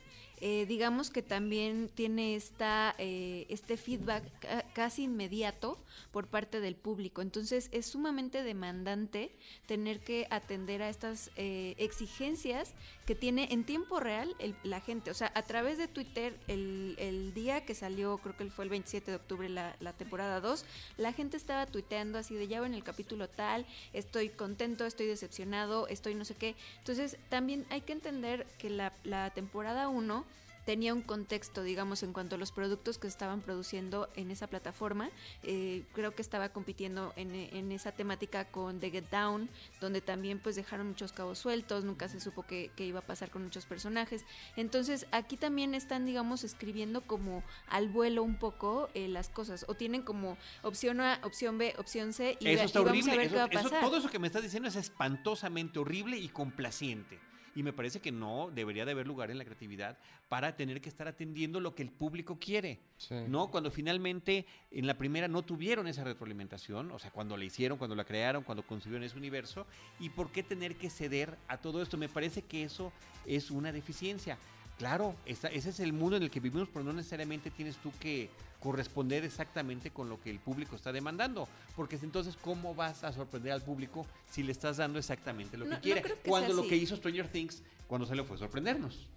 [0.46, 5.78] eh, digamos que también tiene esta, eh, este feedback ca- casi inmediato
[6.12, 7.22] por parte del público.
[7.22, 9.32] Entonces es sumamente demandante
[9.68, 12.74] tener que atender a estas eh, exigencias
[13.06, 15.12] que tiene en tiempo real el- la gente.
[15.12, 18.70] O sea, a través de Twitter, el, el día que salió, creo que fue el
[18.70, 20.66] 27 de octubre la, la temporada 2,
[20.98, 25.88] la gente estaba tuiteando así de ya en el capítulo tal, estoy contento, estoy decepcionado,
[25.88, 26.56] estoy no sé qué.
[26.80, 30.26] Entonces también hay que entender que la, la temporada 1
[30.66, 35.10] tenía un contexto, digamos, en cuanto a los productos que estaban produciendo en esa plataforma.
[35.44, 39.50] Eh, creo que estaba compitiendo en, en esa temática con The Get Down,
[39.82, 43.30] donde también pues dejaron muchos cabos sueltos, nunca se supo qué, qué iba a pasar
[43.30, 44.24] con muchos personajes.
[44.56, 49.74] Entonces aquí también están, digamos, escribiendo como al vuelo un poco eh, las cosas, o
[49.76, 53.12] tienen como opción A, opción B, opción C, y, eso está y vamos horrible.
[53.12, 53.82] a ver eso- qué va a eso- pasar.
[53.82, 57.20] todo eso que me estás diciendo es espantosamente horrible y complaciente.
[57.56, 59.98] Y me parece que no debería de haber lugar en la creatividad
[60.30, 62.80] para tener que estar atendiendo lo que el público quiere.
[62.98, 63.16] Sí.
[63.28, 63.52] ¿No?
[63.52, 67.96] Cuando finalmente en la primera no tuvieron esa retroalimentación, o sea, cuando la hicieron, cuando
[67.96, 69.68] la crearon, cuando concibieron ese universo,
[70.00, 71.98] ¿y por qué tener que ceder a todo esto?
[71.98, 72.92] Me parece que eso
[73.26, 74.38] es una deficiencia.
[74.78, 77.92] Claro, esa- ese es el mundo en el que vivimos, pero no necesariamente tienes tú
[78.00, 83.12] que corresponder exactamente con lo que el público está demandando, porque entonces ¿cómo vas a
[83.12, 86.02] sorprender al público si le estás dando exactamente lo No- que quiere?
[86.02, 86.70] que cuando lo así.
[86.70, 89.08] que hizo Stranger Things cuando salió fue sorprendernos.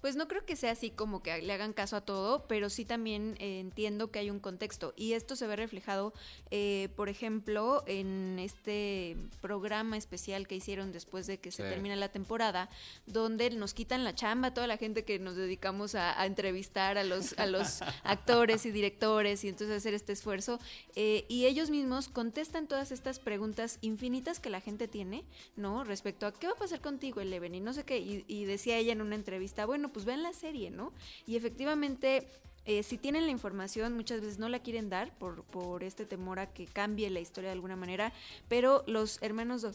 [0.00, 2.84] Pues no creo que sea así como que le hagan caso a todo, pero sí
[2.84, 4.94] también eh, entiendo que hay un contexto.
[4.96, 6.12] Y esto se ve reflejado,
[6.50, 12.10] eh, por ejemplo, en este programa especial que hicieron después de que se termina la
[12.10, 12.68] temporada,
[13.06, 17.04] donde nos quitan la chamba, toda la gente que nos dedicamos a, a entrevistar a
[17.04, 20.58] los, a los actores y directores y entonces hacer este esfuerzo.
[20.94, 25.24] eh, y ellos mismos contestan todas estas preguntas infinitas que la gente tiene,
[25.56, 25.84] ¿no?
[25.84, 27.98] Respecto a qué va a pasar contigo, Eleven, y no sé qué.
[27.98, 30.92] Y, y decía ella en una entrevista, bueno, pues vean la serie, ¿no?
[31.26, 32.28] Y efectivamente,
[32.66, 36.38] eh, si tienen la información, muchas veces no la quieren dar por, por este temor
[36.38, 38.12] a que cambie la historia de alguna manera,
[38.48, 39.72] pero los hermanos, Do-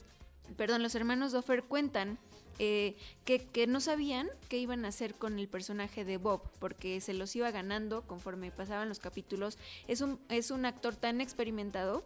[0.56, 2.18] perdón, los hermanos Doffer cuentan
[2.60, 7.02] eh, que, que no sabían qué iban a hacer con el personaje de Bob, porque
[7.02, 9.58] se los iba ganando conforme pasaban los capítulos.
[9.88, 12.04] Es un, es un actor tan experimentado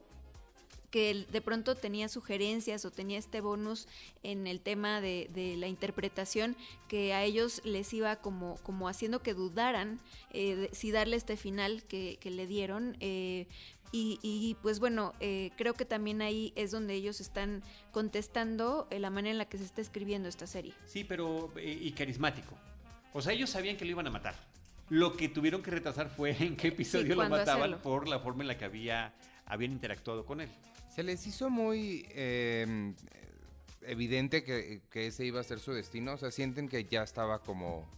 [0.91, 3.88] que de pronto tenía sugerencias o tenía este bonus
[4.23, 6.56] en el tema de, de la interpretación
[6.88, 9.99] que a ellos les iba como, como haciendo que dudaran
[10.32, 12.97] eh, de si darle este final que, que le dieron.
[12.99, 13.47] eh,
[13.93, 18.99] y, y, pues bueno, eh, creo que también ahí es donde ellos están contestando eh,
[18.99, 20.73] la manera en la que se está escribiendo esta serie.
[20.86, 22.56] Sí, pero eh, y carismático.
[23.12, 24.36] O sea, ellos sabían que lo iban a matar.
[24.88, 27.82] Lo que tuvieron que retrasar fue en qué episodio lo mataban hacerlo.
[27.82, 29.13] por la forma en la que había
[29.45, 30.49] habían interactuado con él.
[30.93, 32.93] Se les hizo muy eh,
[33.84, 36.13] evidente que, que ese iba a ser su destino.
[36.13, 37.89] O sea, sienten que ya estaba como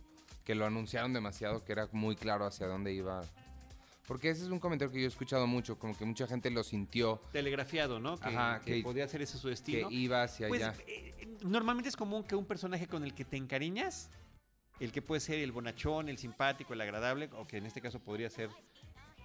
[0.46, 3.22] que lo anunciaron demasiado, que era muy claro hacia dónde iba.
[4.08, 6.64] Porque ese es un comentario que yo he escuchado mucho, como que mucha gente lo
[6.64, 8.18] sintió Telegrafiado, ¿no?
[8.20, 9.90] Que, Ajá, que que- podía ser ese su que destino.
[9.90, 10.76] iba hacia Pues allá.
[10.88, 14.10] eh, normalmente es común que un personaje con el que te encariñas,
[14.82, 18.00] el que puede ser el bonachón, el simpático, el agradable, o que en este caso
[18.02, 18.50] podría ser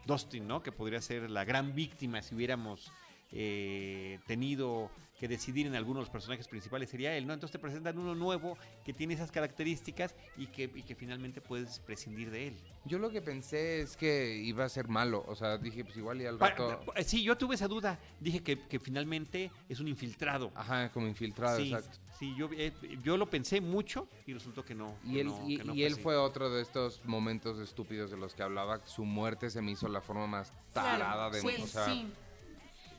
[0.07, 0.63] Dustin, ¿no?
[0.63, 2.93] Que podría ser la gran víctima si hubiéramos
[3.33, 7.33] eh, tenido que decidir en alguno de los personajes principales sería él, ¿no?
[7.35, 11.81] Entonces te presentan uno nuevo que tiene esas características y que, y que finalmente puedes
[11.81, 12.57] prescindir de él.
[12.85, 15.25] Yo lo que pensé es que iba a ser malo.
[15.27, 16.81] O sea, dije, pues igual y al rato.
[16.87, 17.99] pa- sí, yo tuve esa duda.
[18.21, 20.53] Dije que, que finalmente es un infiltrado.
[20.55, 21.99] Ajá, como infiltrado, sí, exacto.
[22.17, 24.95] sí, yo, eh, yo lo pensé mucho y resultó que no.
[25.03, 28.13] Y que él, no- y, que no y él fue otro de estos momentos estúpidos
[28.13, 28.87] de los que hablaba.
[28.87, 31.41] Su muerte se me hizo la forma más tarada de...
[31.41, 32.07] Sí, o sea, sí.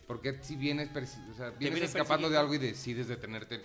[0.09, 3.61] Porque si vienes, o sea, vienes viene escapando de algo y decides detenerte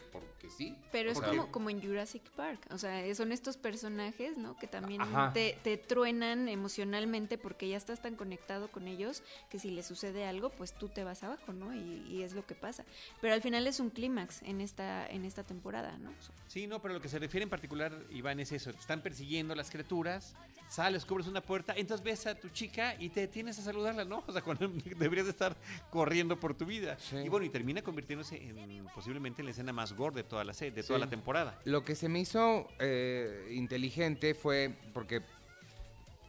[0.51, 0.77] sí.
[0.93, 4.57] Pero es como, como en Jurassic Park, o sea, son estos personajes, ¿no?
[4.57, 5.03] Que también
[5.33, 10.27] te, te truenan emocionalmente porque ya estás tan conectado con ellos que si les sucede
[10.27, 11.75] algo, pues tú te vas abajo, ¿no?
[11.75, 12.85] Y, y es lo que pasa.
[13.21, 16.13] Pero al final es un clímax en esta, en esta temporada, ¿no?
[16.49, 18.73] Sí, no, pero lo que se refiere en particular, Iván, es eso.
[18.73, 20.37] Te están persiguiendo las criaturas,
[20.69, 24.25] sales, cubres una puerta, entonces ves a tu chica y te detienes a saludarla, ¿no?
[24.27, 25.57] O sea, cuando deberías de estar
[25.91, 26.97] corriendo por tu vida.
[26.99, 27.17] Sí.
[27.17, 30.53] Y bueno, y termina convirtiéndose en posiblemente en la escena más gore de toda la
[30.53, 31.61] serie, de toda la temporada.
[31.65, 35.23] Lo que se me hizo eh, inteligente fue porque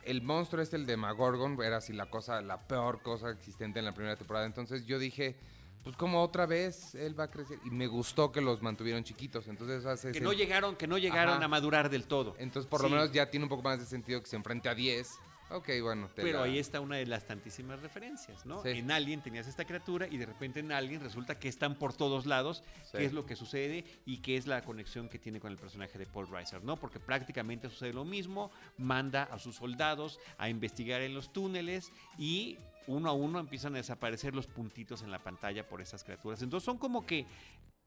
[0.03, 3.85] el monstruo este, el de Magorgon, era así la cosa, la peor cosa existente en
[3.85, 4.45] la primera temporada.
[4.45, 5.35] Entonces yo dije,
[5.83, 7.57] pues como otra vez él va a crecer.
[7.65, 9.47] Y me gustó que los mantuvieron chiquitos.
[9.47, 11.45] Entonces hace Que no llegaron, que no llegaron Ajá.
[11.45, 12.35] a madurar del todo.
[12.37, 14.75] Entonces por lo menos ya tiene un poco más de sentido que se enfrente a
[14.75, 15.09] 10
[15.51, 16.09] Ok, bueno.
[16.15, 18.63] te Pero la- ahí está una de las tantísimas referencias, ¿no?
[18.63, 18.69] Sí.
[18.69, 22.25] En Alien tenías esta criatura y de repente en Alien resulta que están por todos
[22.25, 22.97] lados, Sí.
[22.97, 25.99] qué es lo que sucede y qué es la conexión que tiene con el personaje
[25.99, 26.77] de Paul Reiser, ¿no?
[26.77, 32.57] Porque prácticamente sucede lo mismo, manda a sus soldados a investigar en los túneles y
[32.87, 36.41] uno a uno empiezan a desaparecer los puntitos en la pantalla por esas criaturas.
[36.41, 37.27] Entonces son como que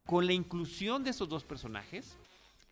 [0.05, 2.17] con la inclusión de esos dos personajes,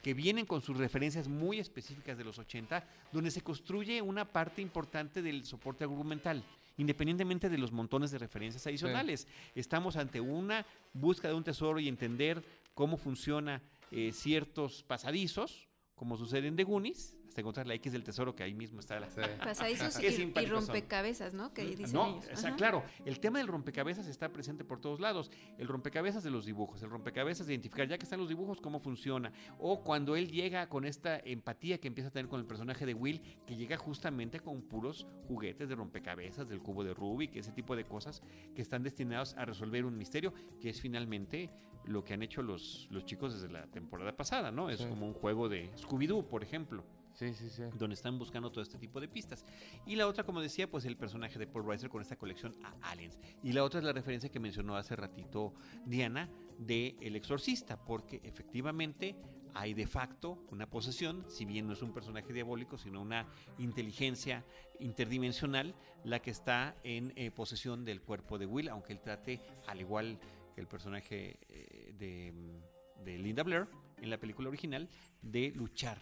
[0.07, 4.61] que vienen con sus referencias muy específicas de los 80, donde se construye una parte
[4.61, 6.45] importante del soporte argumental,
[6.77, 9.27] independientemente de los montones de referencias adicionales.
[9.53, 12.41] Estamos ante una búsqueda de un tesoro y entender
[12.73, 18.03] cómo funciona eh, ciertos pasadizos, como sucede en The Goonies, hasta encontrar la X del
[18.03, 19.09] tesoro, que ahí mismo está la...
[19.11, 19.21] Sí.
[19.43, 21.53] Pasadizos Qué y, y rompecabezas, ¿no?
[21.53, 22.25] Que dicen No, ellos.
[22.33, 22.57] o sea, Ajá.
[22.57, 25.29] claro, el tema del rompecabezas está presente por todos lados.
[25.59, 28.79] El rompecabezas de los dibujos, el rompecabezas de identificar, ya que están los dibujos, cómo
[28.79, 29.31] funciona.
[29.59, 32.95] O cuando él llega con esta empatía que empieza a tener con el personaje de
[32.95, 37.75] Will, que llega justamente con puros juguetes de rompecabezas, del cubo de Rubik, ese tipo
[37.75, 38.23] de cosas
[38.55, 41.51] que están destinados a resolver un misterio, que es finalmente
[41.85, 44.69] lo que han hecho los, los chicos desde la temporada pasada, ¿no?
[44.69, 44.87] Es Sí.
[44.89, 46.83] como un juego de Scooby-Doo, por ejemplo
[47.17, 47.63] Sí, sí, sí.
[47.73, 49.43] donde están buscando todo este tipo de pistas.
[49.87, 52.91] Y la otra, como decía, pues el personaje de Paul Reiser con esta colección a
[52.91, 53.17] Aliens.
[53.41, 58.21] Y la otra es la referencia que mencionó hace ratito Diana de El Exorcista, porque
[58.23, 59.15] efectivamente
[59.55, 63.25] hay de facto una posesión, si bien no es un personaje diabólico, sino una
[63.57, 64.45] inteligencia
[64.79, 69.81] interdimensional, la que está en eh, posesión del cuerpo de Will, aunque él trate, al
[69.81, 70.19] igual
[70.53, 72.31] que el personaje eh, de,
[73.03, 73.67] de Linda Blair
[73.99, 74.87] en la película original,
[75.23, 75.99] de luchar.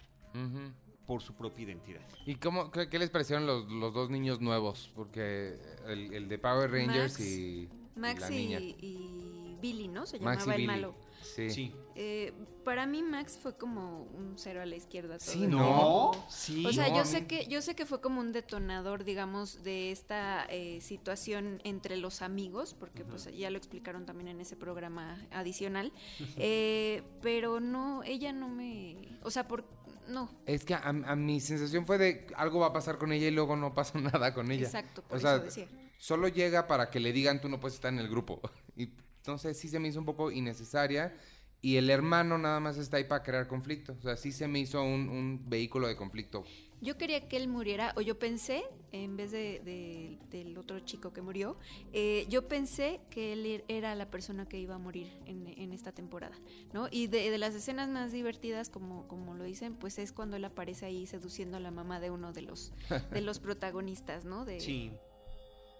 [1.06, 2.02] Por su propia identidad.
[2.26, 4.91] ¿Y cómo, qué, qué les parecieron los, los dos niños nuevos?
[4.96, 8.60] Porque el, el de Power Rangers Max- y, y Max la y, niña.
[8.60, 10.06] y Billy, ¿no?
[10.06, 10.68] Se Max y llamaba el Billy.
[10.68, 10.96] malo.
[11.22, 11.50] Sí.
[11.50, 11.72] Sí.
[11.96, 15.18] Eh, para mí Max fue como un cero a la izquierda.
[15.18, 16.12] todo Sí, ¿no?
[16.30, 16.63] Sí.
[16.65, 19.91] O sea, No, yo sé que yo sé que fue como un detonador, digamos, de
[19.91, 25.18] esta eh, situación entre los amigos, porque pues ya lo explicaron también en ese programa
[25.32, 25.91] adicional.
[26.38, 29.63] Eh, pero no, ella no me, o sea, por
[30.08, 33.28] no, Es que a, a mi sensación fue de algo va a pasar con ella
[33.28, 34.65] y luego no pasa nada con ella.
[34.65, 35.68] exacto, por O eso sea, decía.
[35.98, 38.41] solo llega para que le digan tú no puedes estar en el grupo.
[38.78, 41.15] Y entonces sí se me hizo un poco innecesaria.
[41.62, 43.96] Y el hermano nada más está ahí para crear conflicto.
[44.00, 46.46] O sea, sí se me hizo un, un vehículo de conflicto.
[46.82, 51.14] Yo quería que él muriera, o yo pensé, en vez de, de- del otro chico
[51.14, 51.58] que murió,
[51.94, 55.72] eh, yo pensé que él er- era la persona que iba a morir en, en
[55.74, 56.38] esta temporada,
[56.74, 56.88] ¿no?
[56.92, 60.46] Y de, de las escenas más divertidas, como, como lo dicen, pues es cuando él
[60.46, 62.72] aparece ahí seduciendo a la mamá de uno de los,
[63.12, 64.46] de los protagonistas, ¿no?
[64.46, 64.92] De, Sí.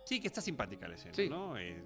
[0.06, 1.30] Sí, que está simpática la escena, Sí.
[1.30, 1.58] ¿no?
[1.58, 1.82] Eh,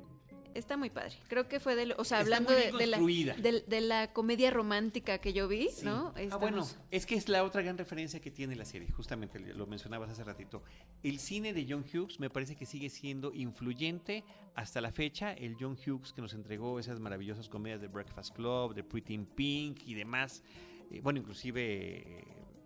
[0.53, 1.15] Está muy padre.
[1.27, 5.33] Creo que fue de, o sea, hablando de, la, de, de la comedia romántica que
[5.33, 5.85] yo vi, sí.
[5.85, 6.13] ¿no?
[6.31, 9.67] Ah, bueno, es que es la otra gran referencia que tiene la serie, justamente lo
[9.67, 10.63] mencionabas hace ratito.
[11.03, 14.23] El cine de John Hughes me parece que sigue siendo influyente
[14.55, 15.33] hasta la fecha.
[15.33, 19.25] El John Hughes que nos entregó esas maravillosas comedias de Breakfast Club, de Pretty in
[19.25, 20.43] Pink y demás.
[20.91, 22.23] Eh, bueno, inclusive eh,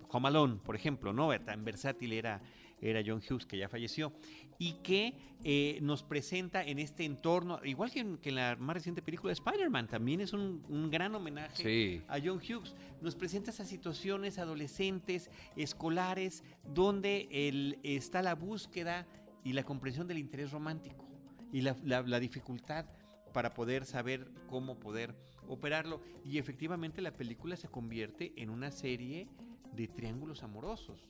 [0.10, 1.38] Home Alone, por ejemplo, ¿no?
[1.42, 2.42] Tan versátil era,
[2.82, 4.14] era John Hughes, que ya falleció.
[4.60, 5.14] Y que
[5.44, 9.30] eh, nos presenta en este entorno, igual que en, que en la más reciente película
[9.30, 12.02] de Spider-Man, también es un, un gran homenaje Sí.
[12.08, 12.76] a John Hughes.
[13.02, 19.06] Nos presenta esas situaciones adolescentes, escolares, donde el- está la búsqueda
[19.44, 21.06] y la comprensión del interés romántico
[21.52, 22.86] y la, la- la dificultad
[23.34, 25.16] para poder saber cómo poder
[25.48, 26.02] operarlo.
[26.24, 29.28] Y efectivamente la película se convierte en una serie
[29.74, 31.04] de triángulos amorosos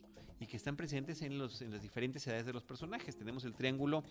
[0.43, 3.15] y que están presentes en, los, en las diferentes edades de los personajes.
[3.15, 4.03] Tenemos el triángulo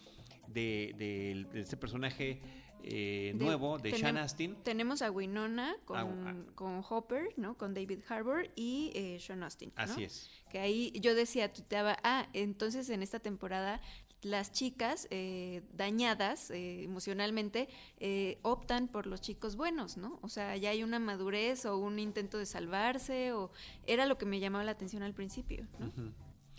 [0.49, 2.40] de, de- de este personaje
[2.85, 4.57] eh, nuevo, de Sean Astin.
[4.64, 6.53] Tenemos a Winona con, Ah, ah.
[6.55, 7.57] con Hopper, ¿no?
[7.57, 9.73] Con David Harbour y eh, Sean Austin.
[9.77, 9.83] ¿no?
[9.83, 10.31] Así es.
[10.51, 13.81] Que ahí yo decía, tuiteaba, ah, entonces en esta temporada
[14.23, 20.19] las chicas eh, dañadas eh, emocionalmente eh, optan por los chicos buenos, ¿no?
[20.23, 23.51] O sea, ya hay una madurez o un intento de salvarse o
[23.87, 25.93] era lo que me llamaba la atención al principio, ¿no?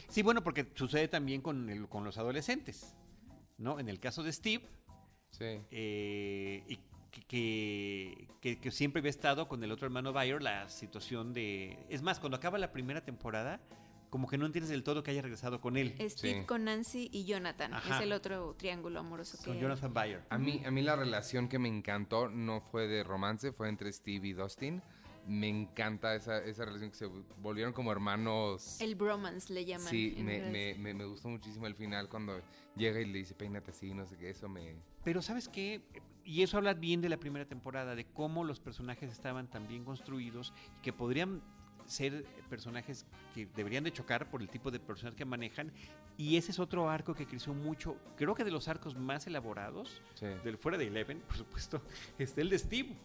[0.10, 2.96] Sí, bueno, porque sucede también con, el- con los adolescentes,
[3.58, 3.80] ¿no?
[3.80, 4.66] En el caso de Steve,
[5.32, 5.46] Sí.
[5.72, 6.78] eh, y
[7.12, 11.78] que, que, que- que siempre había estado con el otro hermano Bayer la situación de...
[11.90, 13.60] Es más, cuando acaba la primera temporada,
[14.14, 16.46] como que no entiendes del todo que haya regresado con él, Steve Sí.
[16.46, 17.98] con Nancy y Jonathan, Ajá.
[17.98, 19.60] es el otro triángulo amoroso que con.
[19.60, 20.22] Jonathan Bayer.
[20.30, 23.92] A mí, a mí la relación que me encantó no fue de romance, fue entre
[23.92, 24.84] Steve y Dustin.
[25.26, 27.08] Me encanta esa, esa relación que se
[27.40, 28.80] volvieron como hermanos.
[28.80, 29.88] El bromance le llaman.
[29.88, 32.40] Sí, me, me, me gustó muchísimo el final cuando
[32.76, 34.76] llega y le dice peínate así, no sé qué, eso me...
[35.04, 35.82] Pero ¿sabes qué?
[36.24, 39.84] Y eso habla bien de la primera temporada, de cómo los personajes estaban tan bien
[39.84, 41.42] construidos y que podrían
[41.86, 45.72] ser personajes que deberían de chocar por el tipo de personas que manejan.
[46.18, 47.98] Y ese es otro arco que creció mucho.
[48.16, 50.28] Creo que de los arcos más elaborados, Sí.
[50.44, 51.82] del fuera de Eleven, por supuesto,
[52.20, 52.96] está el de Steve.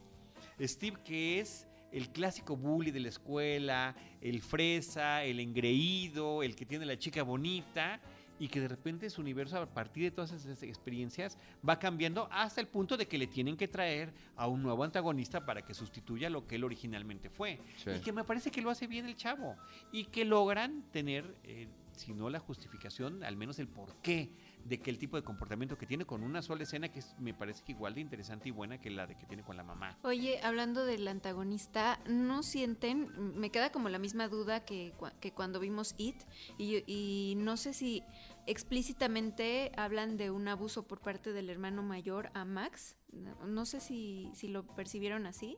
[0.60, 6.66] Steve que es el clásico bully de la escuela, el fresa, el engreído, el que
[6.66, 8.00] tiene la chica bonita
[8.38, 12.60] y que de repente su universo a partir de todas esas experiencias va cambiando hasta
[12.60, 16.30] el punto de que le tienen que traer a un nuevo antagonista para que sustituya
[16.30, 17.60] lo que él originalmente fue.
[17.76, 17.90] Sí.
[17.90, 19.56] Y que me parece que lo hace bien el chavo
[19.92, 24.30] y que logran tener, eh, si no la justificación, al menos el porqué
[24.64, 27.64] de que el tipo de comportamiento que tiene con una sola escena que me parece
[27.64, 29.98] que igual de interesante y buena que la de que tiene con la mamá.
[30.02, 33.38] Oye, hablando del antagonista, ¿no sienten?
[33.38, 36.16] Me queda como la misma duda que, que cuando vimos It,
[36.58, 38.02] y, y no sé si
[38.46, 42.96] explícitamente hablan de un abuso por parte del hermano mayor a Max.
[43.12, 45.56] No, no sé si, si lo percibieron así.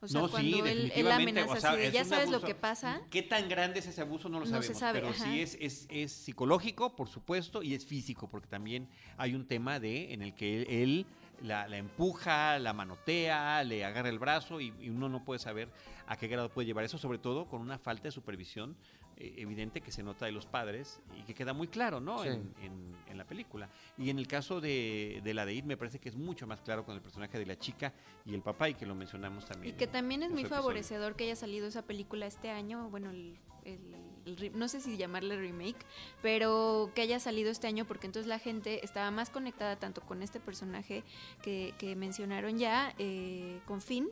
[0.00, 2.40] O sea, no, sí, cuando él, él amenaza o sea, así de, ya sabes lo
[2.40, 3.00] que pasa.
[3.10, 4.28] ¿Qué tan grande es ese abuso?
[4.28, 4.78] No lo No se sabemos.
[4.78, 5.24] sabe, pero ajá.
[5.24, 9.80] sí es, es, es psicológico, por supuesto, y es físico, porque también hay un tema
[9.80, 11.06] de en el que él, él
[11.42, 15.68] la, la empuja, la manotea, le agarra el brazo y, y uno no puede saber
[16.06, 18.76] a qué grado puede llevar eso, sobre todo con una falta de supervisión
[19.20, 22.22] evidente que se nota de los padres y que queda muy claro, ¿no?
[22.22, 22.28] Sí.
[22.28, 23.68] En, en- en la película.
[23.96, 26.60] Y en el caso de, de la de It me parece que es mucho más
[26.60, 27.92] claro con el personaje de la chica
[28.26, 29.76] y el papá y que lo mencionamos Y también.
[29.76, 33.38] que en- también es muy favorecedor que haya salido esa película este año, bueno, el,
[33.64, 33.94] el-
[34.26, 35.78] el re- no sé si llamarle remake,
[36.22, 40.22] pero que haya salido este año porque entonces la gente estaba más conectada tanto con
[40.22, 41.02] este personaje
[41.42, 44.08] que, que mencionaron ya, eh, con Finn,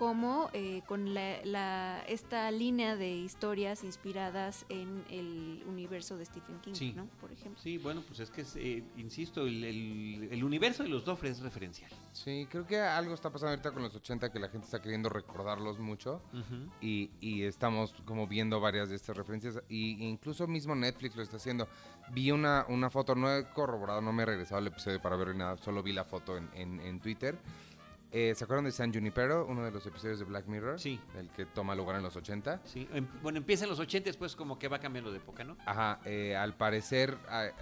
[0.00, 6.58] como eh, con la, la- esta línea de historias inspiradas en el universo de Stephen
[6.60, 6.94] King, Sí.
[6.96, 7.04] ¿no?
[7.20, 7.60] Por ejemplo.
[7.62, 11.40] Sí, bueno, pues es que, eh, insisto, el, el- el universo de los Dofre es
[11.40, 11.90] referencial.
[12.14, 15.10] Sí, creo que algo está pasando ahorita con los 80 que la gente está queriendo
[15.10, 16.22] recordarlos mucho.
[16.80, 19.60] Y, y estamos como viendo varias de estas referencias.
[19.68, 21.68] Y incluso mismo Netflix lo está haciendo.
[22.12, 25.36] Vi una, una foto, no he corroborado, no me he regresado al episodio para ver
[25.36, 27.38] nada, solo vi la foto en, en- en Twitter.
[28.12, 29.46] Eh, ¿Se acuerdan de San Junipero?
[29.46, 30.80] Uno de los episodios de Black Mirror.
[30.80, 31.00] Sí.
[31.16, 32.60] El que toma lugar en los 80.
[32.64, 35.56] Sí, em- bueno, empieza en los 80, después como que va cambiando de época, ¿no?
[35.64, 37.16] Ajá, eh, al parecer,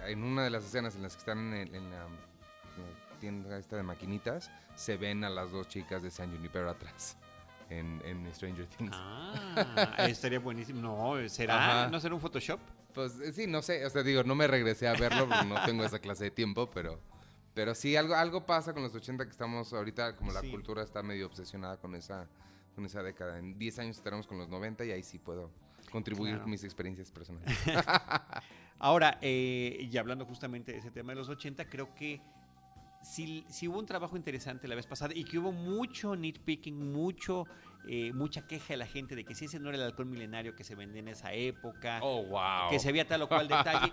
[0.07, 2.07] en una de las escenas en las que están en, en la
[3.19, 7.17] tienda esta de maquinitas, se ven a las dos chicas de San Junipero atrás
[7.69, 8.91] en, en Stranger Things.
[8.95, 10.81] Ah, estaría buenísimo.
[10.81, 11.81] No, ¿será?
[11.81, 11.89] Ajá.
[11.89, 12.59] ¿No será un Photoshop?
[12.93, 15.63] Pues eh, sí, no sé, o sea, digo, no me regresé a verlo porque no
[15.65, 16.99] tengo esa clase de tiempo, pero,
[17.59, 20.49] pero sí, algo, algo pasa con los 80 que estamos ahorita, como la Sí.
[20.49, 22.25] cultura está medio obsesionada con esa,
[22.73, 23.37] con esa década.
[23.37, 25.51] En 10 años estaremos con los 90 y ahí sí puedo
[25.91, 26.47] contribuir Claro.
[26.47, 27.53] mis experiencias personales.
[28.79, 32.21] Ahora, eh, y hablando justamente de ese tema de los 80, creo que
[33.03, 37.45] si, si hubo un trabajo interesante la vez pasada y que hubo mucho nitpicking, mucho,
[37.87, 40.55] eh, mucha queja de la gente de que si ese no era el alcohol milenario
[40.55, 42.69] que se vendía en esa época, oh, wow.
[42.69, 43.91] que se había tal o cual detalle.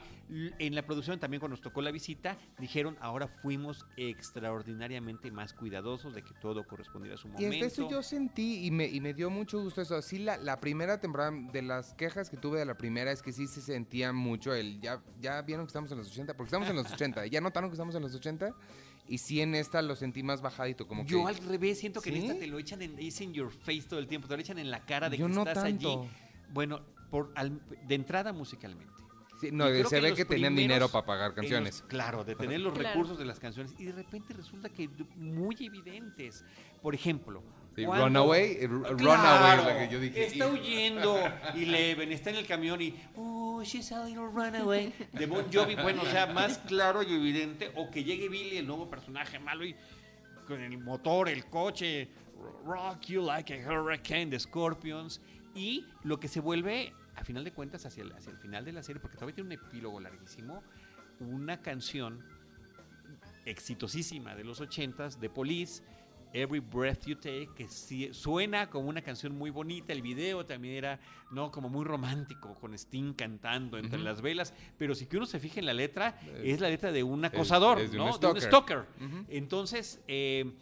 [0.59, 6.14] En la producción también cuando nos tocó la visita, dijeron ahora fuimos extraordinariamente más cuidadosos
[6.14, 7.55] de que todo correspondiera a su Y momento.
[7.55, 10.03] hasta eso yo sentí y me, y me dio mucho gusto eso.
[10.03, 13.32] Sí, la, la primera temporada, de las quejas que tuve de la primera es que
[13.32, 16.68] sí se sentía mucho el, ya, ya vieron que estamos en los 80, porque estamos
[16.68, 18.55] en los 80, ya notaron que estamos en los 80
[19.09, 21.28] y sí en esta lo sentí más bajadito, como Yo que...
[21.28, 23.98] al revés siento que en esta te lo echan en, es in your face todo
[24.00, 26.02] el tiempo, te lo echan en la cara de Yo que no estás tanto.
[26.02, 26.11] allí.
[26.52, 26.80] Bueno,
[27.11, 28.92] por, al- de entrada musicalmente.
[29.40, 31.80] Sí, no, se que ve que tenían dinero para pagar canciones.
[31.80, 32.88] los- claro, de tener los Claro.
[32.88, 36.44] recursos de las canciones y de repente resulta que muy evidentes.
[36.82, 37.42] Por ejemplo,
[37.77, 40.24] Sí, Runaway, eh, Claro, Runaway la que yo dije.
[40.24, 41.18] Está huyendo
[41.55, 45.74] y Leven está en el camión y oh, she's a little runaway de Bon Jovi,
[45.74, 49.66] bueno, o sea, más claro y evidente o que llegue Billy, el nuevo personaje malo
[49.66, 49.77] y
[50.47, 52.09] con el motor, el coche,
[52.64, 55.20] rock you like a hurricane de Scorpions
[55.55, 58.72] y lo que se vuelve a final de cuentas hacia el, hacia el final de
[58.72, 60.62] la serie porque todavía tiene un epílogo larguísimo,
[61.20, 62.24] una canción
[63.45, 65.83] exitosísima de los ochentas de Police,
[66.37, 70.74] Every Breath You Take, que sí- suena como una canción muy bonita, el video también
[70.74, 75.26] era no como muy romántico, con Sting cantando entre las velas, pero si que uno
[75.26, 78.12] se fija en la letra, es la letra de un acosador, es de un ¿no?
[78.41, 78.84] stalker.
[79.28, 80.53] Entonces, eh,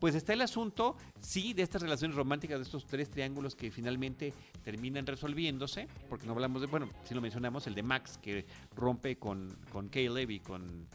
[0.00, 4.32] pues está el asunto, sí, de estas relaciones románticas, de estos tres triángulos que finalmente
[4.64, 9.16] terminan resolviéndose, porque no hablamos de, bueno, sí lo mencionamos, el de Max, que rompe
[9.16, 10.86] con, con Caleb y con,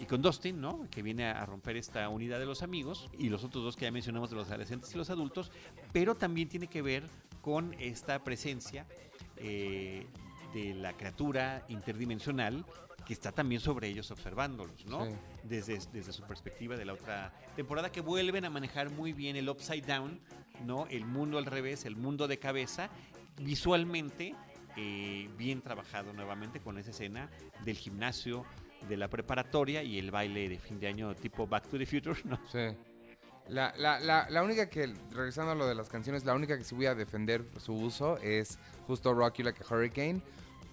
[0.00, 0.88] y con Dustin, ¿no?
[0.90, 3.90] Que viene a, romper esta unidad de los amigos, y los otros dos que ya
[3.90, 5.52] mencionamos de los adolescentes y los adultos,
[5.92, 7.04] pero también tiene que ver
[7.42, 8.86] con esta presencia
[9.36, 10.06] eh,
[10.54, 12.64] de la criatura interdimensional
[13.06, 15.04] que está también sobre ellos observándolos, ¿no?
[15.04, 15.12] Sí.
[15.44, 19.48] desde, desde su perspectiva de la otra temporada, que vuelven a manejar muy bien el
[19.48, 20.18] upside down,
[20.64, 20.86] ¿no?
[20.86, 22.88] El mundo al revés, el mundo de cabeza,
[23.38, 24.34] visualmente
[24.76, 27.28] eh, bien trabajado nuevamente con esa escena
[27.64, 28.46] del gimnasio,
[28.88, 32.20] de la preparatoria y el baile de fin de año tipo Back to the Future,
[32.24, 32.38] ¿no?
[32.50, 32.76] Sí.
[33.48, 36.62] La, la, la, la única que, regresando a lo de las canciones, la única que
[36.64, 40.22] sí voy a defender su uso es justo Rock You Like a Hurricane.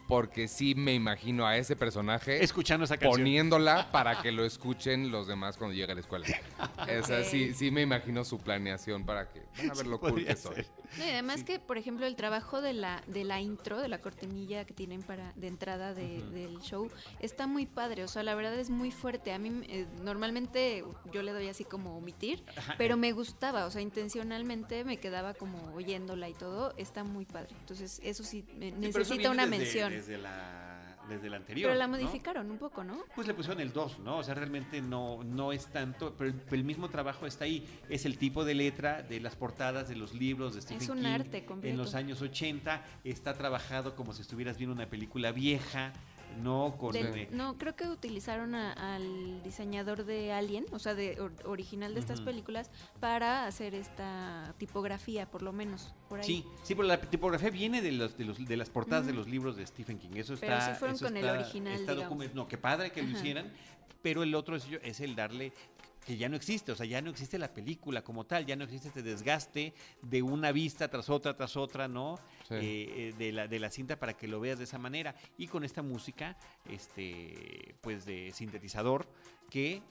[0.07, 3.19] Porque sí me imagino a ese personaje Escuchando esa canción.
[3.23, 6.25] poniéndola para que lo escuchen los demás cuando llegue a la escuela.
[7.01, 10.23] O sea, sí, sí me imagino su planeación para que van a ver lo cool
[10.23, 10.55] que soy.
[10.55, 10.67] ser.
[10.97, 13.99] No, y además que, por ejemplo, el trabajo de la, de la intro, de la
[14.01, 18.03] cortinilla que tienen para de entrada de- del show, está muy padre.
[18.03, 19.33] O sea, la verdad es muy fuerte.
[19.33, 22.43] A mí eh, normalmente yo le doy así como omitir,
[22.77, 23.65] pero me gustaba.
[23.65, 26.73] O sea, intencionalmente me quedaba como oyéndola y todo.
[26.77, 27.55] Está muy padre.
[27.59, 29.91] Entonces, eso sí, me- Sí, pero eso necesita una desde- mención.
[29.91, 30.76] Desde la,
[31.07, 31.69] desde la anterior.
[31.69, 31.97] pero la ¿no?
[31.97, 33.03] modificaron un poco, ¿no?
[33.15, 34.17] Pues le pusieron el 2, ¿no?
[34.17, 37.65] O sea, realmente no, no es tanto, pero el, el mismo trabajo está ahí.
[37.89, 41.05] Es el tipo de letra de las portadas de los libros de Stephen un King
[41.05, 41.71] arte completo.
[41.71, 42.83] en los años 80.
[43.03, 45.93] Está trabajado como si estuvieras viendo una película vieja,
[46.41, 46.75] ¿no?
[46.77, 51.19] Con, Del- eh, no, creo que utilizaron a- al diseñador de Alien, o sea, de
[51.19, 52.69] or- original de estas películas,
[52.99, 56.25] para hacer esta tipografía, por lo menos, por ahí.
[56.25, 59.27] Sí, sí, pero la tipografía viene de, los, de, los, de las portadas de los
[59.27, 60.11] libros de Stephen King.
[60.15, 60.73] Eso Pero está.
[60.73, 61.95] sí fueron con el original, está
[62.33, 63.51] No, qué padre que lo hicieran,
[64.01, 65.51] pero el otro es, es el darle
[66.07, 68.63] que ya no existe, o sea, ya no existe la película como tal, ya no
[68.63, 72.17] existe este desgaste de una vista tras otra, tras otra, ¿no?
[72.47, 72.53] Sí.
[72.53, 75.15] Eh, eh, de, la, de la cinta para que lo veas de esa manera.
[75.37, 76.37] Y con esta música,
[76.69, 79.05] este, pues de sintetizador,
[79.49, 79.81] que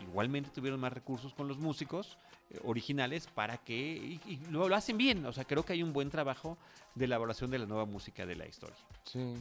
[0.00, 2.16] igualmente tuvieron más recursos con los músicos
[2.48, 5.26] eh, originales para que y, y lo, lo hacen bien.
[5.26, 6.56] O sea, creo que hay un buen trabajo
[6.94, 8.78] de elaboración de la nueva música de la historia.
[9.04, 9.34] Sí.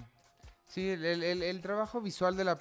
[0.70, 2.60] Sí, el, el- el- trabajo visual de la...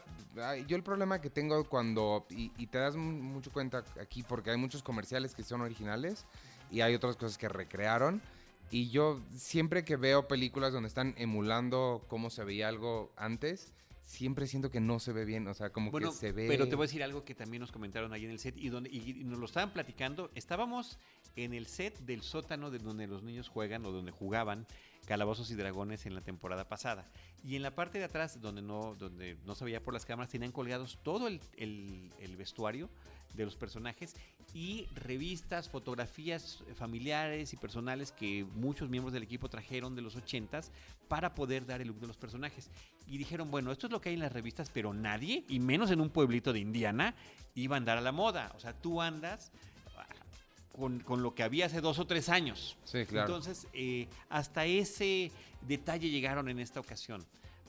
[0.67, 2.27] Yo el problema que tengo cuando...
[2.31, 6.25] Y, y te das mu- mucho cuenta aquí porque hay muchos comerciales que son originales
[6.71, 8.23] y hay otras cosas que recrearon.
[8.71, 14.47] Y yo siempre que veo películas donde están emulando cómo se veía algo antes, siempre
[14.47, 15.47] siento que no se ve bien.
[15.47, 16.47] O sea, como Bueno, que se ve...
[16.49, 18.71] pero te voy a decir algo que también nos comentaron ahí en el set y,
[18.71, 20.31] donde, y, y nos lo estaban platicando.
[20.35, 20.99] Estábamos
[21.37, 24.67] en el set del sótano de donde los niños juegan o donde jugaban
[25.09, 27.11] Calabozos y Dragones en la temporada pasada.
[27.43, 30.53] Y en la parte de atrás, donde no, donde no se por las cámaras, tenían
[30.53, 32.91] colgados todo el, el- el vestuario
[33.33, 34.15] de los personajes
[34.53, 40.71] y revistas, fotografías familiares y personales que muchos miembros del equipo trajeron de los 80s
[41.09, 42.71] para poder dar el look de los personajes.
[43.07, 45.91] Y dijeron, bueno, esto es lo que hay en las revistas, pero nadie, y menos
[45.91, 47.15] en un pueblito de Indiana,
[47.55, 48.53] iba a andar a la moda.
[48.57, 49.53] O sea, tú andas
[50.79, 52.76] con, con lo que había hace dos o tres años.
[52.85, 53.26] Sí, claro.
[53.26, 55.31] Entonces, eh, hasta ese
[55.62, 57.24] detalle llegaron en esta ocasión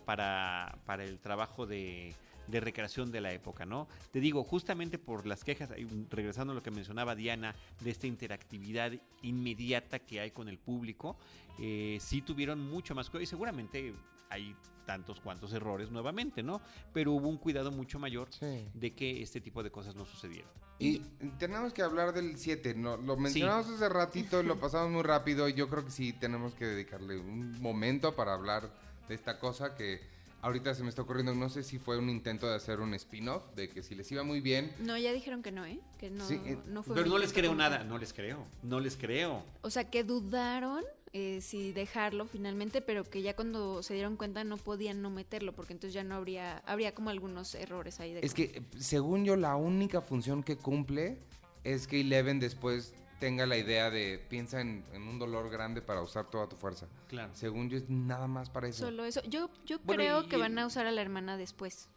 [0.06, 2.16] para, para el trabajo de,
[2.48, 3.88] de recreación de la época, ¿no?
[4.12, 5.70] Te digo, justamente por las quejas,
[6.10, 8.92] regresando a lo que mencionaba Diana, de esta interactividad
[9.22, 11.18] inmediata que hay con el público,
[11.60, 13.94] eh, sí tuvieron mucho más cuidado y seguramente
[14.30, 14.56] hay
[14.90, 16.62] tantos cuantos errores nuevamente, ¿no?
[16.94, 18.68] Pero hubo un cuidado mucho mayor Sí.
[18.74, 20.50] de que este tipo de cosas no sucedieran.
[20.80, 20.98] Y
[21.38, 22.98] tenemos que hablar del 7, ¿no?
[22.98, 25.48] Lo mencionamos hace ratito, lo pasamos muy rápido.
[25.48, 28.72] y Yo creo que sí tenemos que dedicarle un momento para hablar
[29.08, 30.02] de esta cosa que
[30.42, 31.36] ahorita se me está ocurriendo.
[31.36, 34.24] No sé si fue un intento de hacer un spin-off, de que si les iba
[34.24, 34.74] muy bien.
[34.80, 35.80] No, ya dijeron que no, ¿eh?
[36.00, 38.80] Que no, Sí, eh, no fue Pero no les creo nada, no les creo, no
[38.80, 39.44] les creo.
[39.62, 40.84] O sea, que dudaron
[41.14, 45.54] eh, si dejarlo finalmente, pero que ya cuando se dieron cuenta no podían no meterlo,
[45.54, 49.36] porque entonces ya no habría, habría como algunos errores ahí de Es que, según yo,
[49.36, 51.18] la única función que cumple
[51.64, 56.02] es que Eleven después tenga la idea de piensa en, en un dolor grande para
[56.02, 56.88] usar toda tu fuerza.
[57.10, 57.32] Claro.
[57.36, 58.86] Según yo, es nada más para eso.
[58.86, 59.22] Solo eso.
[59.28, 61.90] Yo, yo Bueno, creo que el- van a usar a la hermana después.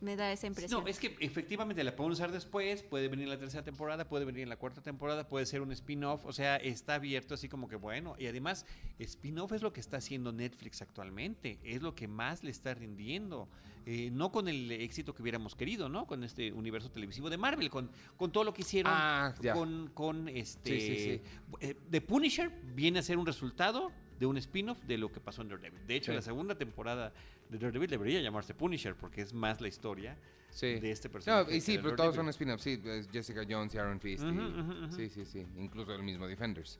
[0.00, 0.82] Me da esa impresión.
[0.82, 4.24] No, es que efectivamente la pueden usar después, puede venir en la tercera temporada, puede
[4.24, 7.68] venir en la cuarta temporada, puede ser un spin-off, o sea, está abierto así como
[7.68, 8.14] que bueno.
[8.18, 8.64] Y además,
[8.98, 13.48] spin-off es lo que está haciendo Netflix actualmente, es lo que más le está rindiendo.
[13.86, 16.06] Eh, no con el éxito que hubiéramos querido, ¿no?
[16.06, 19.54] Con este universo televisivo de Marvel, con, con todo lo que hicieron Ah, ya.
[19.54, 20.78] con, con este...
[20.80, 21.22] Sí, sí, sí.
[21.60, 23.90] eh, The Punisher viene a ser un resultado
[24.20, 25.84] de un spin-off de lo que pasó en Daredevil.
[25.86, 26.16] De hecho, Sí.
[26.16, 27.12] la segunda temporada
[27.48, 30.16] de Daredevil debería llamarse Punisher porque es más la historia
[30.50, 30.78] Sí.
[30.78, 31.50] de este personaje.
[31.50, 32.62] No, y sí, pero todos son spin-offs.
[32.62, 34.22] Sí, es Jessica Jones y Aaron Fist.
[34.24, 34.92] y-.
[34.94, 35.46] Sí, sí, sí.
[35.56, 36.78] Incluso el mismo Defenders.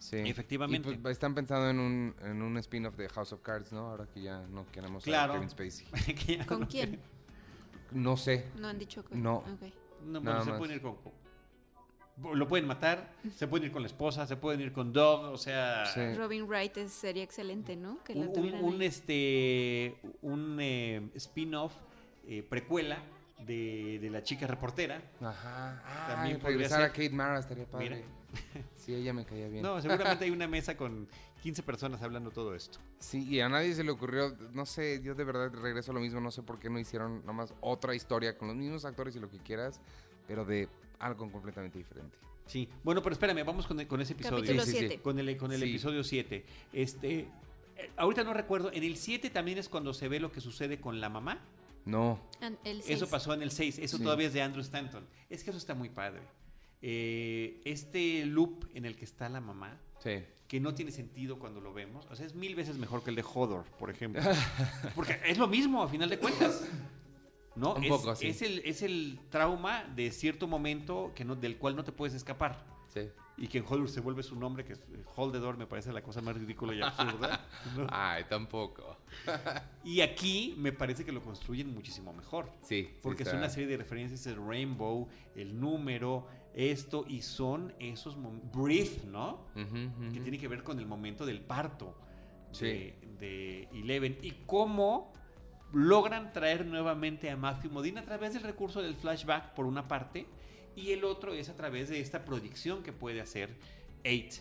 [0.00, 0.16] Sí.
[0.16, 0.90] Efectivamente.
[0.90, 3.90] Y pues están pensando en un, en un spin-off de House of Cards, ¿no?
[3.90, 5.34] Ahora que ya no queremos Claro.
[5.34, 5.86] a Kevin Spacey.
[6.48, 6.98] ¿Con no- quién?
[7.92, 8.46] No sé.
[8.58, 9.14] No han dicho que.
[9.14, 9.36] No.
[9.36, 9.46] Ok.
[10.06, 10.58] No, bueno, se más.
[10.58, 10.96] pueden ir con-
[12.34, 15.38] Lo pueden matar, se pueden ir con la esposa, se pueden ir con Dog, o
[15.38, 15.86] sea...
[15.86, 16.14] Sí.
[16.14, 18.02] Robin Wright es- sería excelente, ¿no?
[18.04, 21.72] Que la Un, este, un eh, spin-off,
[22.28, 22.98] eh, precuela
[23.46, 25.02] de, de la chica reportera.
[25.20, 25.82] Ajá.
[25.86, 26.90] Ah, También regresar ser.
[26.90, 27.88] a Kate Mara estaría padre.
[27.96, 28.06] Mira.
[28.76, 29.62] Sí, ella me caía bien.
[29.62, 31.08] No, seguramente hay una mesa con
[31.42, 32.78] 15 personas hablando todo esto.
[32.98, 36.00] Sí, y a nadie se le ocurrió, no sé, yo de verdad regreso a lo
[36.00, 39.20] mismo, no sé por qué no hicieron nomás otra historia con los mismos actores y
[39.20, 39.80] lo que quieras,
[40.26, 40.68] pero de
[41.02, 42.16] algo completamente diferente.
[42.46, 42.68] Sí.
[42.82, 44.38] Bueno, pero espérame, vamos con, con ese episodio.
[44.38, 44.86] Capítulo Sí, sí, sí.
[44.88, 45.02] 7.
[45.02, 45.68] Con el, con el Sí.
[45.70, 46.44] episodio 7.
[46.72, 47.18] Este,
[47.76, 50.80] eh, ahorita no recuerdo, en el 7 también es cuando se ve lo que sucede
[50.80, 51.38] con la mamá.
[51.84, 52.20] No,
[52.64, 54.02] El Eso pasó en el 6, eso Sí.
[54.04, 55.04] todavía es de Andrew Stanton.
[55.28, 56.20] Es que eso está muy padre.
[56.80, 60.22] Eh, este loop en el que está la mamá, sí.
[60.48, 63.16] que no tiene sentido cuando lo vemos, o sea, es mil veces mejor que el
[63.16, 64.20] de Hodor, por ejemplo.
[64.94, 66.64] Porque es lo mismo, a final de cuentas.
[67.54, 67.74] ¿No?
[67.74, 68.28] Un es, poco, sí.
[68.28, 72.14] es el, es el trauma de cierto momento que no, del cual no te puedes
[72.14, 72.64] escapar.
[72.88, 73.08] Sí.
[73.38, 76.02] Y que en Hodor se vuelve su nombre, que es eh, Holdedor, me parece la
[76.02, 77.46] cosa más ridícula y absurda.
[77.76, 77.86] ¿no?
[77.90, 78.96] Ay, tampoco.
[79.84, 82.50] Y aquí me parece que lo construyen muchísimo mejor.
[82.62, 82.84] Sí.
[82.84, 87.74] sí Porque está- es una serie de referencias, el rainbow, el número, esto, y son
[87.80, 88.50] esos momentos.
[88.52, 89.46] Breathe, ¿no?
[89.54, 91.96] Que tiene que ver con el momento del parto
[92.52, 92.66] Sí.
[92.66, 94.18] de, de Eleven.
[94.22, 95.12] Y cómo
[95.72, 100.26] logran traer nuevamente a Matthew Modine a través del recurso del flashback, por una parte,
[100.76, 103.56] y el otro es a través de esta proyección que puede hacer
[104.04, 104.34] Eight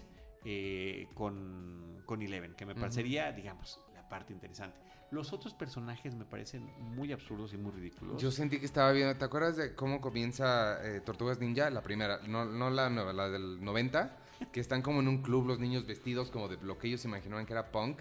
[0.45, 2.81] eh, con, con Eleven, que me Ujú.
[2.81, 4.77] parecería, digamos, la parte interesante.
[5.11, 8.21] Los otros personajes me parecen muy absurdos y muy ridículos.
[8.21, 11.69] Yo sentí que estaba viendo, ¿te acuerdas de cómo comienza eh, Tortugas Ninja?
[11.69, 14.17] La primera, no, no la nueva, la del 90,
[14.53, 17.45] que están como en un club los niños vestidos como de lo que ellos imaginaban
[17.45, 17.99] que era punk.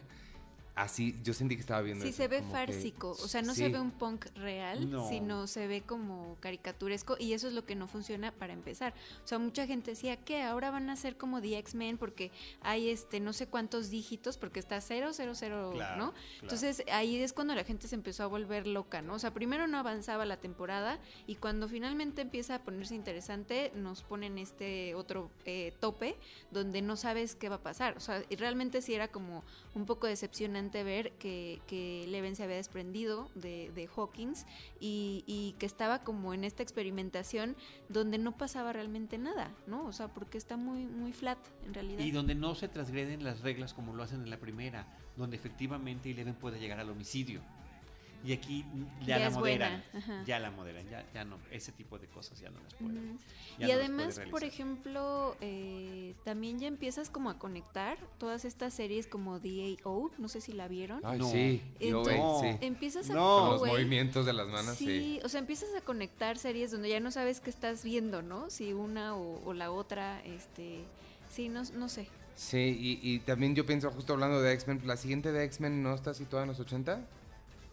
[0.81, 3.55] Así, yo sentí que estaba viendo Sí, eso, se ve que- fársico, o sea, no
[3.55, 3.61] Sí.
[3.63, 5.07] se ve un punk real, No.
[5.09, 8.95] sino se ve como caricaturesco y eso es lo que no funciona para empezar.
[9.23, 12.31] O sea, mucha gente decía que ahora van a ser como The X-Men porque
[12.63, 16.13] hay este no sé cuántos dígitos porque está 000, Claro, ¿no?
[16.13, 16.15] claro.
[16.43, 19.15] Entonces ahí es cuando la gente se empezó a volver loca, ¿no?
[19.15, 24.03] O sea, primero no avanzaba la temporada y cuando finalmente empieza a ponerse interesante nos
[24.03, 26.17] ponen este otro eh, tope
[26.51, 27.97] donde no sabes qué va a pasar.
[27.97, 32.45] O sea, y realmente sí era como un poco decepcionante ver que, que Leven se
[32.45, 34.47] había desprendido de, de Hawkins
[34.81, 37.57] y, y que estaba como en esta experimentación
[37.89, 39.85] donde no pasaba realmente nada, ¿no?
[39.87, 42.05] O sea, porque está muy, muy flat en realidad.
[42.05, 46.11] Y donde no se transgreden las reglas como lo hacen en la primera, donde efectivamente
[46.11, 47.43] Eleven puede llegar al homicidio.
[48.23, 48.67] Y aquí
[49.01, 49.83] ya, Ya la moderan,
[50.27, 53.19] ya la moderan, ya, ya no, ese tipo de cosas ya no las pueden.
[53.59, 58.75] Y no además, puede por ejemplo, eh, también ya empiezas como a conectar todas estas
[58.75, 61.01] series como DAO, no sé si la vieron.
[61.03, 61.31] Ay, No.
[61.31, 62.67] sí, Entonces- sí.
[62.67, 63.41] Empiezas a No.
[63.41, 64.85] Con los movimientos de las manos, sí.
[64.87, 68.51] Sí, o sea, empiezas a conectar series donde ya no sabes qué estás viendo, ¿no?
[68.51, 70.85] Si una o, o la otra, este,
[71.31, 72.07] sí, no, no sé.
[72.37, 75.95] Sí, y, y también yo pienso, justo hablando de X-Men, ¿la siguiente de X-Men no
[75.95, 77.01] está situada en los 80?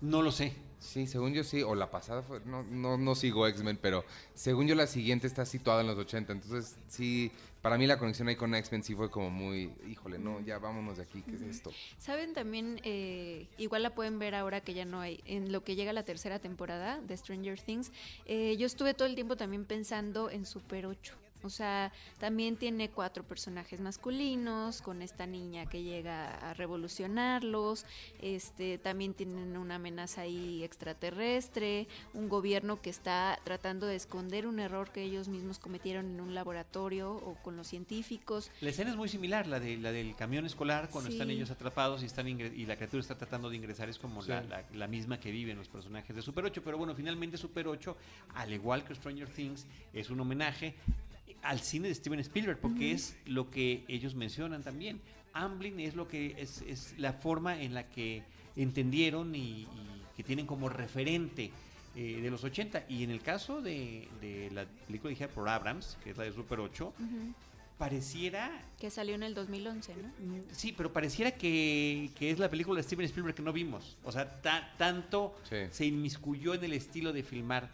[0.02, 0.54] No lo sé.
[0.80, 4.68] Sí, según yo sí, o la pasada fue, no, no, no sigo X-Men, pero según
[4.68, 7.32] yo la siguiente está situada en los 80, entonces sí,
[7.64, 10.98] para mí la conexión ahí con X-Men sí fue como muy, híjole, no, ya vámonos
[10.98, 11.72] de aquí, ¿qué es esto?
[11.98, 15.76] Saben también, eh, igual la pueden ver ahora que ya no hay, en lo que
[15.76, 17.91] llega la tercera temporada de Stranger Things,
[18.26, 21.16] eh, yo estuve todo el tiempo también pensando en Super 8.
[21.48, 27.86] O sea, también tiene cuatro personajes masculinos, con esta niña que llega a revolucionarlos,
[28.22, 34.60] este, también tienen una amenaza ahí extraterrestre, un gobierno que está tratando de esconder un
[34.60, 38.52] error que ellos mismos cometieron en un laboratorio o con los científicos.
[38.62, 42.04] La escena es muy similar, la, de, la del camión escolar, cuando están ellos atrapados
[42.04, 45.20] y, están y la criatura está tratando de ingresar, es como la, la- la misma
[45.20, 46.62] que viven los personajes de Super 8.
[46.64, 47.95] Pero bueno, finalmente Super 8,
[48.36, 50.76] al igual que Stranger Things, es un homenaje
[51.43, 54.99] al cine de Steven Spielberg, porque es lo que ellos mencionan también.
[55.34, 58.23] Amblin es lo que es, es la forma en la que
[58.55, 59.67] entendieron y, y
[60.15, 61.51] que tienen como referente
[61.95, 62.86] eh, de los 80.
[62.89, 66.32] Y en el caso de, de la película dirigida por Abrams, que es la de
[66.32, 67.34] Super 8, Ujú.
[67.78, 70.07] pareciera Que salió en el 2011, ¿no?
[70.07, 73.97] Mm, Sí, pero pareciera que, que es la película de Steven Spielberg que no vimos.
[74.03, 75.57] O sea, ta- tanto Sí.
[75.69, 77.69] se inmiscuyó en el estilo de filmar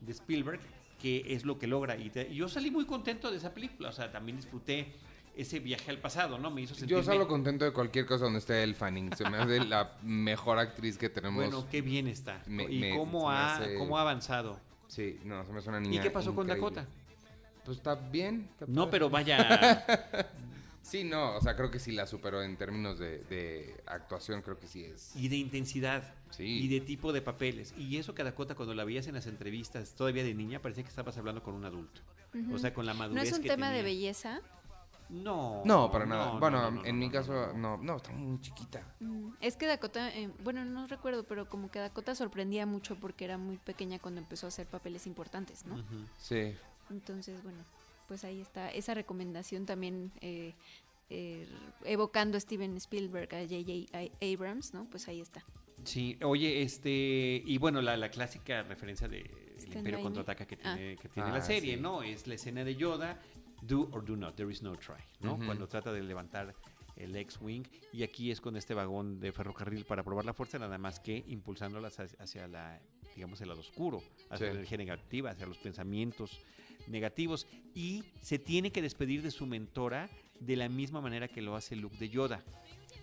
[0.00, 0.60] de Spielberg
[1.04, 1.98] que es lo que logra.
[1.98, 3.90] Y, te- y yo salí muy contento de esa película.
[3.90, 4.90] O sea, también disfruté
[5.36, 6.50] ese viaje al pasado, ¿no?
[6.50, 6.96] Me hizo sentir.
[6.96, 10.58] Yo salgo contento de cualquier cosa donde esté el Fanning, se me hace la mejor
[10.58, 11.44] actriz que tenemos.
[11.44, 12.42] Bueno, qué bien está.
[12.46, 14.58] Me- y me- cómo, ha, hace- cómo ha avanzado.
[14.88, 16.70] Sí, no, se me hace una niña ¿Y qué pasó con increíble.
[16.80, 16.88] Dakota?
[17.66, 18.48] Pues está bien.
[18.52, 19.84] está No, pero vaya.
[20.84, 24.58] Sí, no, o sea, creo que sí la superó en términos de, de actuación, creo
[24.58, 25.16] que sí es.
[25.16, 26.14] y de intensidad.
[26.30, 26.44] Sí.
[26.44, 27.72] Y de tipo de papeles.
[27.78, 30.90] Y eso que Dakota, cuando la veías en las entrevistas todavía de niña, parecía que
[30.90, 32.00] estabas hablando con un adulto.
[32.52, 34.40] O sea, con la No madurez es un que tema de belleza.
[35.08, 35.62] No.
[35.64, 36.32] No, para nada.
[36.32, 37.76] no, bueno, no, no, en no, mi no, caso, no.
[37.76, 38.82] no, no, está muy chiquita.
[39.00, 43.24] Mm, Es que Dakota, eh, bueno, no recuerdo, pero como que Dakota sorprendía mucho porque
[43.24, 45.76] era muy pequeña cuando empezó a hacer papeles importantes, ¿no?
[46.18, 46.54] Sí.
[46.90, 47.58] Entonces, bueno,
[48.06, 50.54] pues ahí está esa recomendación también eh,
[51.10, 51.46] eh,
[51.84, 54.10] evocando a Steven Spielberg, a J.J.
[54.22, 54.88] Abrams, ¿no?
[54.90, 55.44] Pues ahí está.
[55.84, 59.18] Sí, oye, este, y bueno, la, la clásica referencia de
[59.58, 60.74] El Imperio contraataca que Ah.
[60.76, 61.80] tiene, que tiene Ah, la serie, sí.
[61.80, 62.02] ¿no?
[62.02, 63.20] Es la escena de Yoda,
[63.62, 65.36] do or do not, there is no try, ¿no?
[65.36, 66.54] Cuando trata de levantar
[66.96, 70.78] el X-Wing, y aquí es con este vagón de ferrocarril para probar la fuerza, nada
[70.78, 72.80] más que impulsándolas hacia- hacia la,
[73.16, 73.98] digamos, el lado oscuro,
[74.30, 74.44] hacia Sí.
[74.44, 76.40] la energía negativa, hacia los pensamientos
[76.86, 80.08] negativos, y se tiene que despedir de su mentora
[80.40, 82.42] de la misma manera que lo hace Luke de Yoda.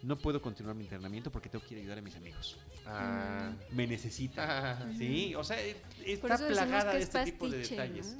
[0.03, 2.57] No puedo continuar mi entrenamiento porque tengo que ir a ayudar a mis amigos.
[2.87, 3.51] Ah.
[3.71, 4.71] Me necesita.
[4.71, 4.91] Ah.
[4.97, 8.17] Sí, o sea, eh, está plagada de es este tipo de detalles.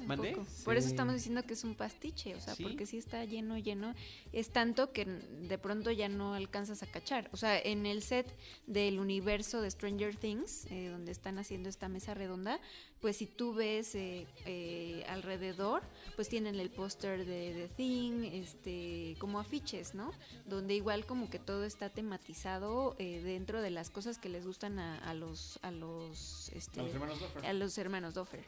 [0.64, 2.62] Por eso estamos diciendo que es un pastiche, o sea, Sí.
[2.62, 3.96] porque sí está lleno, lleno.
[4.32, 7.28] Es tanto que de pronto ya no alcanzas a cachar.
[7.32, 8.32] O sea, en el set
[8.68, 12.60] del universo de Stranger Things, eh, donde están haciendo esta mesa redonda,
[13.02, 15.82] pues si tú ves eh, eh, alrededor,
[16.14, 20.12] pues tienen el póster de The Thing, este, como afiches, ¿no?
[20.46, 24.78] Donde igual como que todo está tematizado eh, dentro de las cosas que les gustan
[24.78, 27.44] a, a los, a los, este, A los hermanos Duffer.
[27.44, 28.44] a los hermanos Doffer.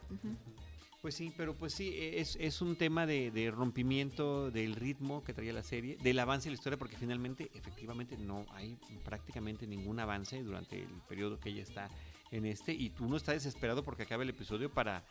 [1.02, 5.22] Pues sí, pero pues sí, eh, es, es un tema de, de rompimiento del ritmo
[5.24, 9.66] que traía la serie, del avance de la historia, porque finalmente, efectivamente, no hay prácticamente
[9.66, 11.90] ningún avance durante el periodo que ella está
[12.34, 15.04] en este, y uno está desesperado porque acabe el episodio para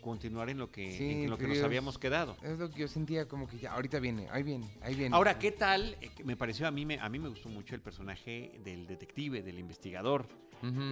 [0.00, 2.36] continuar en lo que, Sí, en lo que nos habíamos quedado.
[2.42, 5.14] Es lo que yo sentía como que ya, ahorita viene, ahí viene, ahí viene.
[5.14, 5.98] Ahora, ¿qué tal?
[6.00, 9.42] Eh, me pareció, a mí me, a mí me gustó mucho el personaje del detective,
[9.42, 10.26] del investigador,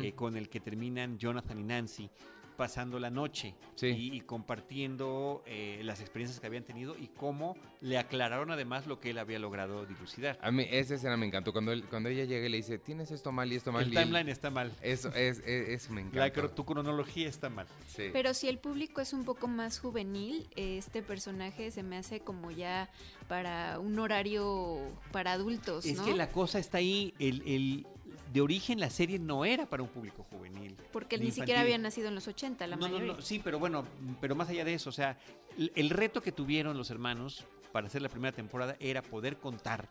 [0.02, 2.10] eh, con el que terminan Jonathan y Nancy
[2.58, 3.86] pasando la noche Sí.
[3.86, 8.98] y, y compartiendo eh, las experiencias que habían tenido y cómo le aclararon además lo
[8.98, 10.36] que él había logrado dilucidar.
[10.42, 11.52] A mí esa escena me encantó.
[11.52, 13.84] Cuando, él- cuando ella llega y le dice, tienes esto mal y esto mal.
[13.84, 14.72] El y él- timeline está mal.
[14.82, 16.34] Eso, es, es- eso me La, encanta.
[16.48, 17.68] cro- tu cronología está mal.
[17.86, 18.10] Sí.
[18.12, 22.50] Pero si el público es un poco más juvenil, este personaje se me hace como
[22.50, 22.90] ya
[23.28, 24.80] para un horario
[25.12, 26.04] para adultos, Es ¿no?
[26.04, 27.14] que la cosa está ahí.
[27.20, 27.86] El, el-
[28.32, 30.76] de origen la serie no era para un público juvenil.
[30.92, 33.14] Porque ni siquiera había nacido en los 80, la no, no, mayoría.
[33.14, 33.84] no, sí, pero bueno,
[34.20, 35.18] pero más allá de eso, o sea,
[35.56, 39.88] el, el reto que tuvieron los hermanos para hacer la primera temporada era poder contar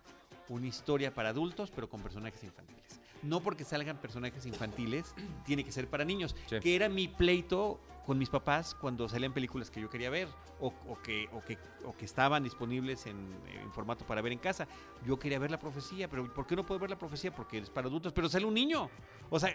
[0.50, 3.00] una historia para adultos, pero con personajes infantiles.
[3.24, 5.14] No porque salgan personajes infantiles,
[5.46, 6.60] tiene que ser para niños, Sí.
[6.60, 10.30] que era mi pleito con mis papás cuando salían películas que yo quería ver
[10.62, 13.18] o, o que, o, que, o que estaban disponibles en,
[13.52, 14.66] en formato para ver en casa.
[15.06, 17.34] Yo quería ver la profecía, pero ¿por qué no puedo ver la profecía?
[17.36, 18.90] Porque es para adultos, pero sale un niño.
[19.30, 19.54] O sea,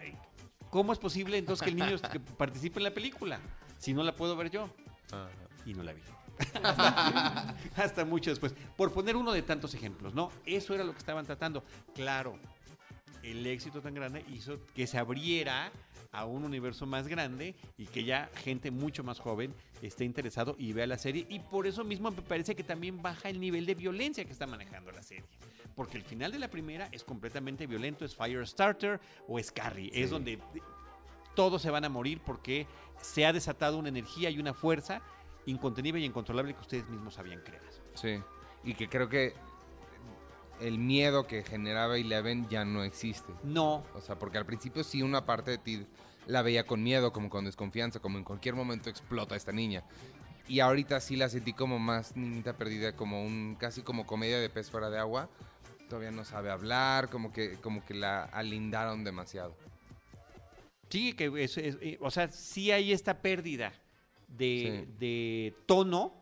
[0.69, 3.39] ¿cómo es posible entonces que el niño que participe en la película
[3.79, 4.69] si no la puedo ver yo?
[5.11, 5.29] Ajá.
[5.65, 6.01] y no la vi.
[7.75, 8.53] Hasta mucho después.
[8.75, 10.31] Por poner uno de tantos ejemplos, ¿no?
[10.45, 11.63] Eso era lo que estaban tratando.
[11.95, 12.37] Claro,
[13.23, 15.71] el éxito tan grande hizo que se abriera
[16.11, 20.71] a un universo más grande y que ya gente mucho más joven esté interesado y
[20.73, 21.25] vea la serie.
[21.29, 24.45] Y por eso mismo me parece que también baja el nivel de violencia que está
[24.45, 25.25] manejando la serie.
[25.75, 29.89] Porque el final de la primera es completamente violento, es Firestarter o es Carrie.
[29.93, 30.37] Es donde
[31.35, 32.67] todos se van a morir porque
[33.01, 35.01] se ha desatado una energía y una fuerza
[35.47, 37.65] incontenible y incontrolable que ustedes mismos habían creado.
[37.95, 38.21] Sí.
[38.63, 39.33] Y que creo que
[40.61, 43.33] el miedo que generaba Eleven ya no existe.
[43.43, 45.85] No, O sea, porque al principio sí una parte de ti
[46.27, 49.83] la veía con miedo, como con desconfianza, como en cualquier momento explota esta niña.
[50.47, 54.49] Y ahorita sí la sentí como más niñita perdida, como un casi como comedia de
[54.49, 55.29] pez fuera de agua.
[55.89, 59.55] Todavía no sabe hablar, como que como que la alindaron demasiado.
[60.89, 63.73] sí, que es, es- eh, o sea, sí hay esta pérdida
[64.27, 64.93] de, Sí.
[64.99, 66.13] de tono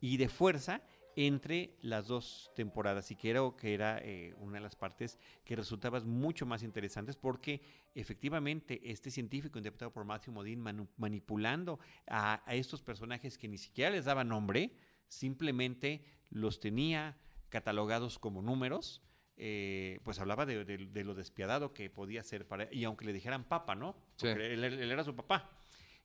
[0.00, 0.80] y de fuerza
[1.26, 3.30] entre las dos temporadas y que
[3.74, 7.60] era eh, una de las partes que resultaban mucho más interesantes porque
[7.96, 13.58] efectivamente este científico interpretado por Matthew Modine manu- manipulando a, a estos personajes que ni
[13.58, 14.70] siquiera les daba nombre,
[15.08, 17.16] simplemente los tenía
[17.48, 19.02] catalogados como números,
[19.36, 23.12] eh, pues hablaba de, de- de lo despiadado que podía ser para y aunque le
[23.12, 23.96] dijeran papa, ¿no?
[24.16, 24.28] Sí.
[24.28, 25.57] Porque él, él era su papá.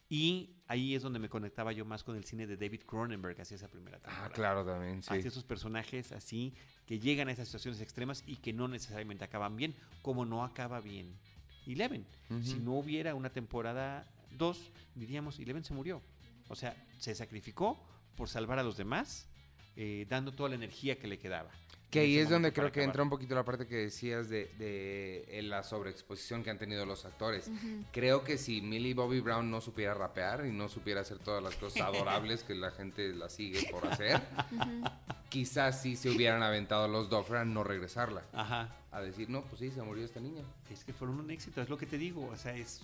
[0.09, 3.55] Y ahí es donde me conectaba yo más con el cine de David Cronenberg hacia
[3.55, 4.25] esa primera temporada.
[4.25, 5.13] Ah, claro, también, sí.
[5.13, 6.53] Hacia esos personajes así
[6.85, 10.81] que llegan a esas situaciones extremas y que no necesariamente acaban bien, como no acaba
[10.81, 11.17] bien
[11.65, 12.05] Eleven.
[12.29, 12.43] Ujú.
[12.43, 14.05] Si no hubiera una temporada
[14.37, 16.01] 2, diríamos, Eleven se murió.
[16.49, 17.79] O sea, se sacrificó
[18.15, 19.27] por salvar a los demás,
[19.75, 21.51] eh, dando toda la energía que le quedaba.
[21.93, 22.89] Que ahí es donde creo que acabar.
[22.89, 27.05] entra un poquito la parte que decías de, de la sobreexposición que han tenido los
[27.05, 27.51] actores.
[27.91, 31.55] Creo que si Millie Bobby Brown no supiera rapear y no supiera hacer todas las
[31.55, 34.21] cosas adorables que la gente la sigue por hacer,
[35.29, 38.23] quizás sí se hubieran aventado los Duffer a no regresarla.
[38.33, 38.75] Ajá.
[38.91, 40.43] A decir, no, pues sí, se murió esta niña.
[40.71, 42.27] Es que fueron un éxito, es lo que te digo.
[42.27, 42.81] O sea, es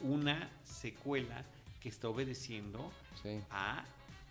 [0.00, 1.42] una secuela
[1.80, 2.90] que está obedeciendo
[3.22, 3.40] Sí.
[3.50, 3.84] a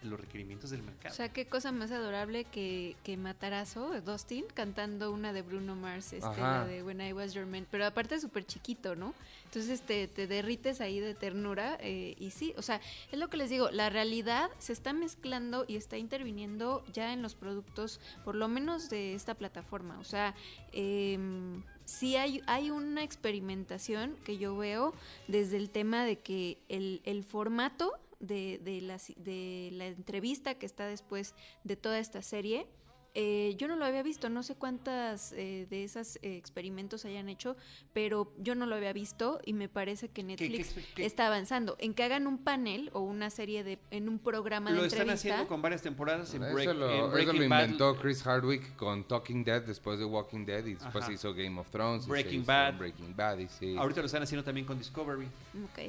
[0.05, 1.13] los requerimientos del mercado.
[1.13, 6.13] O sea, qué cosa más adorable que, que Matarazo, Dustin, cantando una de Bruno Mars,
[6.13, 9.13] este, la de When I Was Your Man, pero aparte súper chiquito, ¿no?
[9.45, 12.81] Entonces te, te derrites ahí de ternura eh, y sí, o sea,
[13.11, 17.21] es lo que les digo, la realidad se está mezclando y está interviniendo ya en
[17.21, 20.35] los productos, por lo menos de esta plataforma, o sea,
[20.73, 24.93] em, sí hay, hay una experimentación que yo veo
[25.27, 30.65] desde el tema de que el, el formato de, de, la, de la entrevista que
[30.65, 32.67] está después de toda esta serie,
[33.15, 37.55] eh, yo no lo había visto, no sé cuántas eh, de esos experimentos hayan hecho,
[37.93, 41.27] pero yo no lo había visto y me parece que ¿Qué- Netflix qué- qué- está
[41.27, 44.87] avanzando en que hagan un panel o una serie de en un programa Lo de
[44.87, 45.29] están entrevista.
[45.29, 47.63] haciendo con varias temporadas en, Eso, Break- lo, en eso Breaking lo Bad.
[47.63, 51.07] inventó Chris Hardwick con Talking Dead después de Walking Dead y después Ajá.
[51.07, 52.05] se hizo Game of Thrones.
[52.05, 52.77] y Breaking hizo Bad.
[52.77, 53.75] Breaking Bad y sí.
[53.77, 55.27] Ahorita lo están haciendo también con Discovery.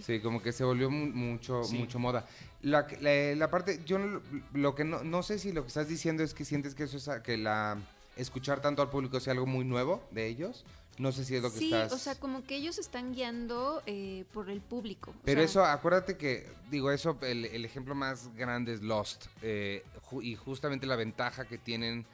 [0.00, 1.76] Sí, como que se volvió mu- mucho, Sí.
[1.76, 2.24] mucho moda.
[2.66, 4.20] La, la, la parte, yo no,
[4.52, 6.96] lo que no, no sé si lo que estás diciendo es que sientes que eso
[6.96, 7.78] es a- que la
[8.16, 10.64] escuchar tanto al público sea algo muy nuevo de ellos.
[10.98, 11.92] No sé si es lo que sí, estás.
[11.92, 15.10] o sea, como que ellos están guiando eh, por el público.
[15.12, 19.26] o Pero sea, eso, acuérdate que, digo, eso, el, el ejemplo más grande es Lost.
[19.42, 22.04] eh, ju- y justamente la ventaja que tienen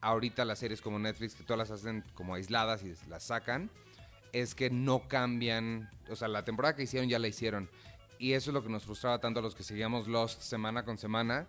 [0.00, 3.70] ahorita las series como Netflix, que todas las hacen como aisladas y las sacan,
[4.32, 5.88] es que no cambian.
[6.10, 7.68] O sea, la temporada que hicieron ya la hicieron.
[8.22, 10.96] Y eso es lo que nos frustraba tanto a los que seguíamos Lost semana con
[10.96, 11.48] semana,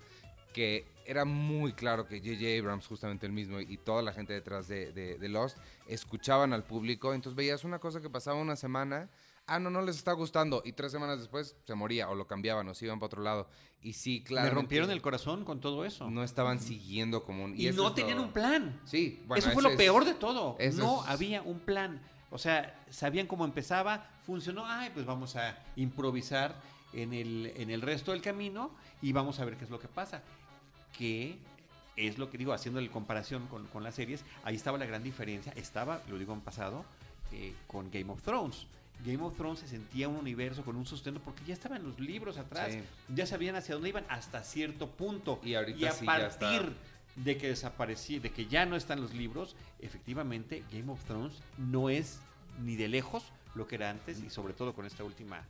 [0.53, 2.59] que era muy claro que J.J.
[2.59, 5.57] Abrams, justamente el mismo, y toda la gente detrás de, de- de Lost,
[5.87, 7.13] escuchaban al público.
[7.13, 9.09] Entonces veías una cosa que pasaba una semana,
[9.45, 12.67] ah, no, no les está gustando, y tres semanas después se moría, o lo cambiaban,
[12.67, 13.47] o se iban para otro lado.
[13.83, 14.47] Y sí, claro.
[14.49, 16.09] Me rompieron el corazón con todo eso.
[16.09, 17.59] No estaban siguiendo como un...
[17.59, 18.81] y no tenían un plan.
[18.85, 20.57] Sí, bueno, eso fue lo es- peor de todo.
[20.73, 22.01] No es- había un plan.
[22.33, 26.55] O sea, sabían cómo empezaba, funcionó, ay, pues vamos a improvisar
[26.91, 28.71] en el, en el resto del camino
[29.03, 30.23] y vamos a ver qué es lo que pasa.
[30.97, 31.37] Que
[31.95, 35.03] es lo que digo, haciendo la comparación con, con las series, ahí estaba la gran
[35.03, 35.53] diferencia.
[35.55, 36.85] Estaba, lo digo en pasado,
[37.31, 38.65] eh, con Game of Thrones.
[39.05, 42.37] Game of Thrones se sentía un universo con un sustento porque ya estaban los libros
[42.37, 42.81] atrás, Sí.
[43.13, 45.39] ya sabían hacia dónde iban hasta cierto punto.
[45.43, 46.49] Y ahorita a sí ya está.
[47.15, 51.89] De que desapareció, de que ya no están los libros, efectivamente Game of Thrones no
[51.89, 52.19] es
[52.63, 53.23] ni de lejos
[53.55, 55.43] lo que era antes y sobre todo con esta última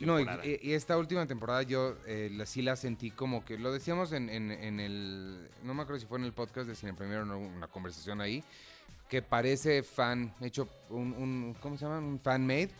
[0.00, 0.46] No, y, temporada.
[0.46, 4.12] y- y esta última temporada yo eh, la- sí la sentí como que, lo decíamos
[4.12, 7.24] en, en- en el, no me acuerdo si fue en el podcast de Cine Primero,
[7.24, 8.44] no, una conversación ahí,
[9.08, 11.98] que parece fan, hecho un, un ¿cómo se llama?
[11.98, 12.70] Un fan made,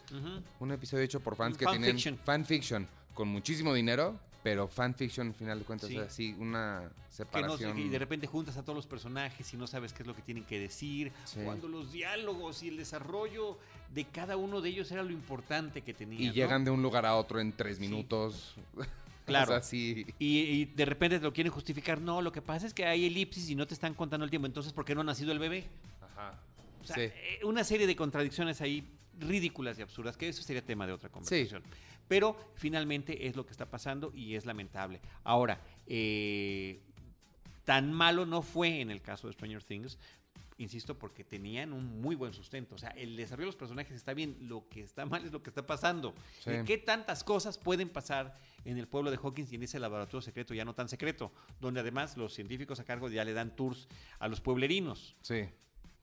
[0.61, 2.19] un episodio hecho por fans Un que fan tienen fiction.
[2.19, 4.17] fan fiction con muchísimo dinero,
[4.49, 5.97] pero fan fiction al final de cuentas, Sí.
[5.97, 7.77] o sea, sí, una que no sé, separación.
[7.77, 10.23] que de repente juntas a todos los personajes y no sabes qué es lo que
[10.23, 11.41] tienen que decir, Sí.
[11.45, 13.59] cuando los diálogos y el desarrollo
[13.93, 16.23] de cada uno de ellos era lo importante que tenían.
[16.23, 16.33] y ¿no?
[16.33, 18.55] llegan de un lugar a otro en tres minutos.
[19.27, 19.45] Claro.
[19.51, 20.07] o sea, sí.
[20.19, 22.01] Y, y de repente te lo quieren justificar.
[22.01, 24.47] No, lo que pasa es que hay elipsis y no te están contando el tiempo.
[24.47, 25.67] Entonces, ¿por qué no ha nacido el bebé?
[26.01, 26.33] Ajá.
[26.81, 28.89] O sea, eh, una serie de contradicciones ahí
[29.19, 31.63] ridículas y absurdas, que eso sería tema de otra conversación.
[32.07, 35.01] Pero finalmente es lo que está pasando y es lamentable.
[35.25, 36.81] Ahora, eh,
[37.65, 39.99] tan malo no fue en el caso de Stranger Things,
[40.59, 42.75] insisto, porque tenían un muy buen sustento.
[42.75, 45.43] O sea, el desarrollo de los personajes está bien, lo que está mal es lo
[45.43, 46.15] que está pasando.
[46.41, 46.51] Sí.
[46.51, 50.21] ¿Y qué tantas cosas pueden pasar en el pueblo de Hawkins y en ese laboratorio
[50.21, 53.89] secreto, ya no tan secreto, donde además los científicos a cargo ya le dan tours
[54.19, 55.17] a los pueblerinos?
[55.21, 55.49] Sí.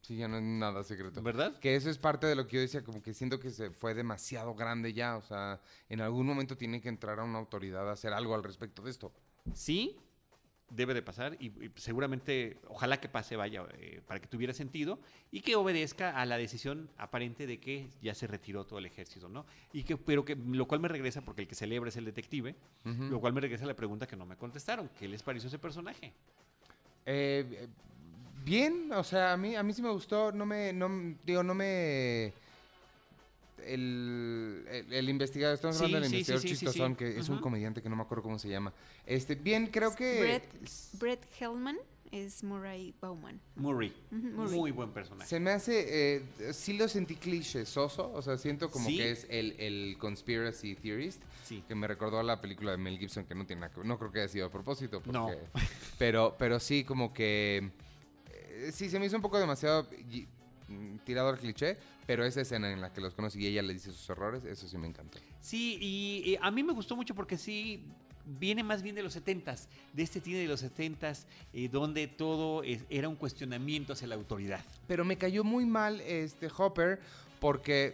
[0.06, 1.20] Sí, ya no es nada secreto.
[1.24, 1.58] ¿Verdad?
[1.58, 3.96] Que eso es parte de lo que yo decía, como que siento que se fue
[3.96, 5.18] demasiado grande ya.
[5.18, 8.44] O sea, en algún momento tiene que entrar a una autoridad a hacer algo al
[8.44, 9.12] respecto de esto.
[9.56, 9.98] Sí,
[10.70, 15.00] debe de pasar y, y seguramente, ojalá que pase, vaya, eh, para que tuviera sentido
[15.32, 19.28] y que obedezca a la decisión aparente de que ya se retiró todo el ejército,
[19.28, 19.48] ¿no?
[19.74, 22.56] Y que, pero que, lo cual me regresa, porque el que celebra es el detective,
[22.84, 25.58] lo cual me regresa a la pregunta que no me contestaron, ¿qué les pareció ese
[25.58, 26.14] personaje?
[27.08, 27.68] Eh, eh,
[28.46, 30.90] bien, o sea, a mí, a mí sí me gustó, no me, no,
[31.26, 32.32] digo, no me...
[33.66, 36.66] El, el, el investigador, estamos Sí, hablando del sí, investigador sí, sí, sí.
[36.68, 38.72] chistosón, que es un comediante que no me acuerdo cómo se llama.
[39.08, 40.20] Este, bien, creo que...
[40.22, 40.44] Brett,
[41.00, 41.78] Brett Hellman
[42.12, 43.40] es Murray Bauman.
[43.56, 44.56] Murray, Murray.
[44.56, 45.28] muy buen personaje.
[45.28, 46.22] Se me hace, eh,
[46.54, 48.98] sí lo sentí clichésoso, o sea, siento como ¿Sí?
[48.98, 51.64] que es el, el conspiracy theorist, Sí.
[51.68, 53.88] que me recordó a la película de Mel Gibson, que no tiene nada que ver,
[53.88, 55.30] no creo que haya sido a propósito, porque, No.
[55.98, 57.72] pero, pero sí como que,
[58.72, 59.88] sí, se me hizo un poco demasiado
[60.68, 63.74] mm, tirado al cliché, pero esa escena en la que los conoce y ella le
[63.74, 65.18] dice sus errores, eso sí me encantó.
[65.42, 67.84] Sí, y, y a mí me gustó mucho porque sí
[68.40, 72.64] viene más bien de los 70s, de este cine de los 70s, eh, donde todo
[72.64, 74.62] es- era un cuestionamiento hacia la autoridad.
[74.88, 77.00] Pero me cayó muy mal este Hopper
[77.40, 77.94] porque,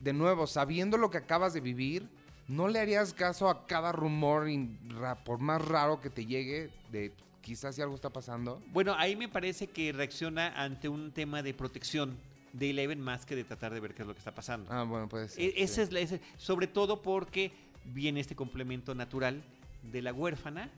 [0.00, 2.08] de nuevo, sabiendo lo que acabas de vivir,
[2.48, 4.46] no le harías caso a cada rumor,
[5.24, 7.12] por más raro que te llegue, de
[7.46, 8.60] quizás si algo está pasando.
[8.72, 12.16] Bueno, ahí me parece que reacciona ante un tema de protección
[12.52, 14.66] de Eleven más que de tratar de ver qué es lo que está pasando.
[14.72, 15.44] Ah, bueno, puede ser.
[15.44, 15.62] E- sí.
[15.62, 16.00] esa es la,
[16.38, 17.52] sobre todo porque
[17.84, 19.44] viene este complemento natural
[19.84, 20.70] de la huérfana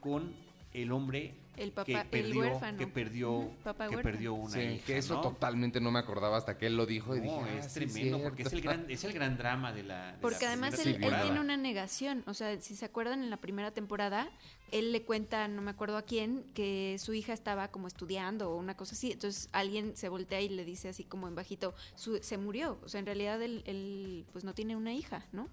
[0.00, 0.34] con
[0.74, 2.78] el hombre El papá, que el perdió, huérfano.
[2.78, 4.02] que perdió, papá que huérfano.
[4.14, 5.20] perdió una Sí, hija, que eso ¿no?
[5.20, 7.74] totalmente no me acordaba hasta que él lo dijo y No, dije, es "Ah, sí,
[7.80, 8.68] tremendo porque es el cierto".
[8.78, 11.56] gran es el gran drama de la de Porque la además él, él tiene una
[11.58, 14.30] negación, o sea, si se acuerdan en la primera temporada,
[14.70, 18.56] él le cuenta, no me acuerdo a quién, que su hija estaba como estudiando o
[18.56, 22.22] una cosa así, entonces alguien se voltea y le dice así como en bajito, su-
[22.22, 25.48] se murió, o sea, en realidad él, él, pues no tiene una hija, ¿no?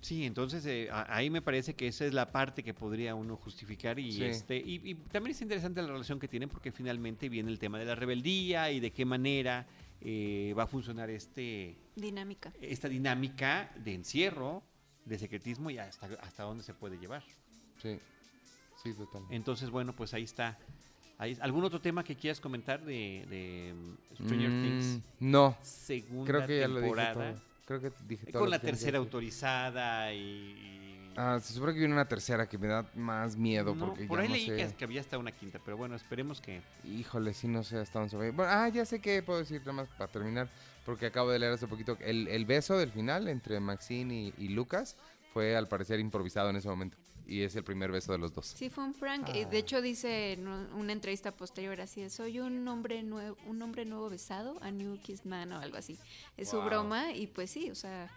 [0.00, 3.98] Sí, entonces eh, ahí me parece que esa es la parte que podría uno justificar
[3.98, 4.24] y Sí.
[4.24, 7.78] este y, y también es interesante la relación que tienen porque finalmente viene el tema
[7.78, 9.66] de la rebeldía y de qué manera
[10.00, 12.52] eh, va a funcionar este Dinámica.
[12.60, 14.62] esta dinámica de encierro,
[15.04, 17.22] de secretismo y hasta hasta dónde se puede llevar.
[17.82, 17.98] Sí,
[18.82, 19.22] sí, total.
[19.30, 20.58] Entonces bueno pues ahí está.
[21.18, 26.26] Ahí- ¿Algún otro tema que quieras comentar de, de mm, Stranger Mm, Things No, segunda
[26.44, 27.32] creo que ya lo dije temporada?
[27.32, 27.55] todo.
[27.66, 28.40] Creo que dije todo.
[28.42, 30.18] Con la tercera autorizada y...
[30.18, 30.86] y-
[31.18, 34.18] Ah, se supone que viene una tercera que me da más miedo No, porque por
[34.18, 34.74] ya ahí no leí sé.
[34.76, 36.60] que, había hasta una quinta, pero bueno, esperemos que...
[36.84, 38.32] Híjole, sí, no sé hasta dónde.
[38.32, 40.50] Bueno, ah, ya sé qué puedo decir nada más para terminar,
[40.84, 44.48] porque acabo de leer hace poquito el, el beso del final entre Maxine y, y
[44.50, 44.94] Lucas
[45.32, 46.98] fue al parecer improvisado en ese momento.
[47.28, 48.46] Y es el primer beso de los dos.
[48.46, 49.28] Sí, fue un prank.
[49.30, 49.32] Ah.
[49.48, 53.84] De hecho, dice en un- una entrevista posterior así, soy un hombre nuevo, un hombre
[53.84, 55.98] nuevo besado, a new kiss man o algo así.
[56.36, 58.08] Es su broma y pues sí, o sea...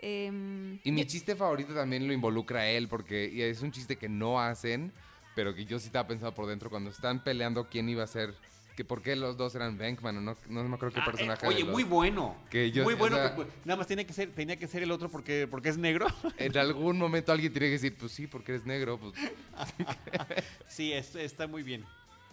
[0.00, 3.96] em, Y mi yo- chiste favorito también lo involucra a él, porque es un chiste
[3.96, 4.92] que no hacen,
[5.34, 8.34] pero que yo sí estaba pensando por dentro cuando están peleando quién iba a ser,
[8.76, 11.10] que por qué los dos eran Bankman, o no, no me acuerdo qué Ah, eh,
[11.10, 11.46] personaje.
[11.46, 12.36] oye, de los- muy bueno.
[12.50, 13.16] Que yo- muy o bueno.
[13.16, 15.76] sea- que, nada más tenía que ser, tenía que ser el otro porque, porque es
[15.78, 16.06] negro.
[16.38, 19.12] En algún momento alguien tiene que decir, pues sí, porque eres negro, pues
[20.68, 21.84] sí, es- está muy bien.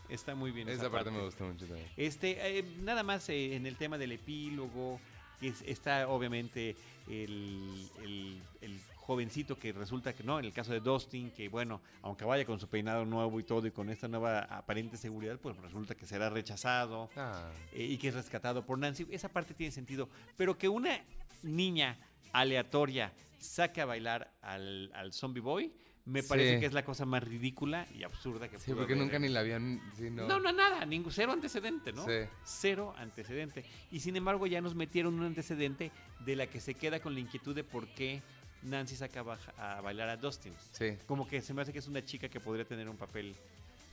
[0.10, 0.68] Está muy bien.
[0.70, 1.88] esa parte me gustó mucho también.
[1.96, 5.00] Este, eh, nada más eh, en el tema del epílogo,
[5.40, 6.76] que es- está obviamente
[7.08, 8.80] el, el- el
[9.10, 12.60] jovencito que resulta que no, en el caso de Dustin, que bueno, aunque vaya con
[12.60, 16.30] su peinado nuevo y todo y con esta nueva aparente seguridad, pues resulta que será
[16.30, 19.08] rechazado Ah, eh, y que es rescatado por Nancy.
[19.10, 20.08] Esa parte tiene sentido,
[20.38, 21.00] pero que una
[21.42, 21.98] niña
[22.34, 25.74] aleatoria saque a bailar al, al zombie boy,
[26.06, 26.60] me parece Sí.
[26.60, 28.98] que es la cosa más ridícula y absurda que sí, porque haber.
[29.04, 29.80] nunca ni la habían...
[29.96, 30.28] sí, no.
[30.28, 32.04] No, no, nada, ningún cero antecedente, ¿no?
[32.06, 32.28] Sí.
[32.44, 33.64] Cero antecedente.
[33.92, 35.92] Y sin embargo ya nos metieron un antecedente
[36.26, 38.22] de la que se queda con la inquietud de por qué
[38.64, 39.24] Nancy saca
[39.58, 40.54] a, bailar a Dustin.
[40.74, 40.98] Sí.
[41.08, 43.36] Como que se me hace que es una chica que podría tener un papel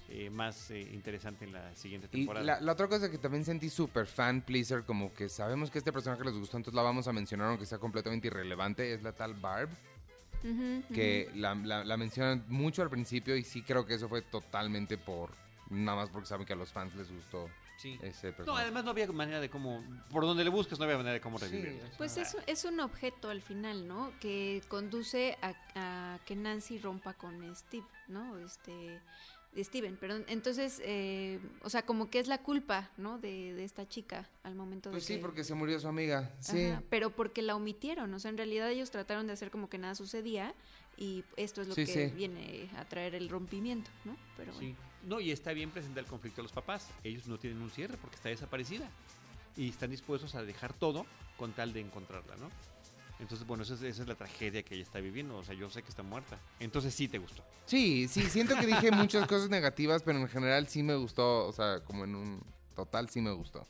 [0.09, 2.45] eh, más eh, interesante en la siguiente Y temporada.
[2.45, 5.93] la, la otra cosa que también sentí súper fan pleaser, como que sabemos que este
[5.93, 9.35] personaje les gustó, entonces la vamos a mencionar aunque sea completamente irrelevante, es la tal
[9.35, 9.69] Barb,
[10.95, 14.97] que la, la- la mencionan mucho al principio y sí creo que eso fue totalmente
[14.99, 15.31] por...
[15.71, 17.99] Nada más porque saben que a los fans les gustó Sí.
[18.03, 19.85] ese No, además no había manera de cómo...
[20.11, 22.81] Por donde le busques no había manera de cómo Sí, sea, Pues es, es un
[22.81, 24.13] objeto al final, ¿no?
[24.21, 25.55] Que conduce a,
[26.15, 28.39] a que Nancy rompa con Steve, ¿no?
[28.39, 29.01] Este,
[29.57, 30.25] Steven, perdón.
[30.29, 33.19] Entonces, eh, o sea, como que es la culpa, ¿no?
[33.19, 36.31] De, de esta chica al momento Pues de sí, que- porque se murió su amiga.
[36.41, 36.67] Sí.
[36.67, 39.79] Ajá, pero porque la omitieron, o sea, en realidad ellos trataron de hacer como que
[39.79, 40.55] nada sucedía
[40.97, 42.15] y esto es lo Sí, que sí.
[42.15, 44.17] viene a traer el rompimiento, ¿no?
[44.37, 44.69] Pero bueno.
[44.69, 44.77] Sí.
[45.05, 46.89] No, y está bien presentar el conflicto a los papás.
[47.05, 48.91] Ellos no tienen un cierre porque está desaparecida.
[49.57, 52.51] Y están dispuestos a dejar todo con tal de encontrarla, ¿no?
[53.19, 55.37] Entonces, bueno, esa es, esa es la tragedia que ella está viviendo.
[55.39, 56.39] O sea, yo sé que está muerta.
[56.61, 57.43] Entonces sí te gustó.
[57.65, 61.53] Sí, sí, siento que dije muchas cosas negativas, pero en general sí me gustó, o
[61.53, 62.43] sea, como en un
[62.75, 63.67] total sí me gustó.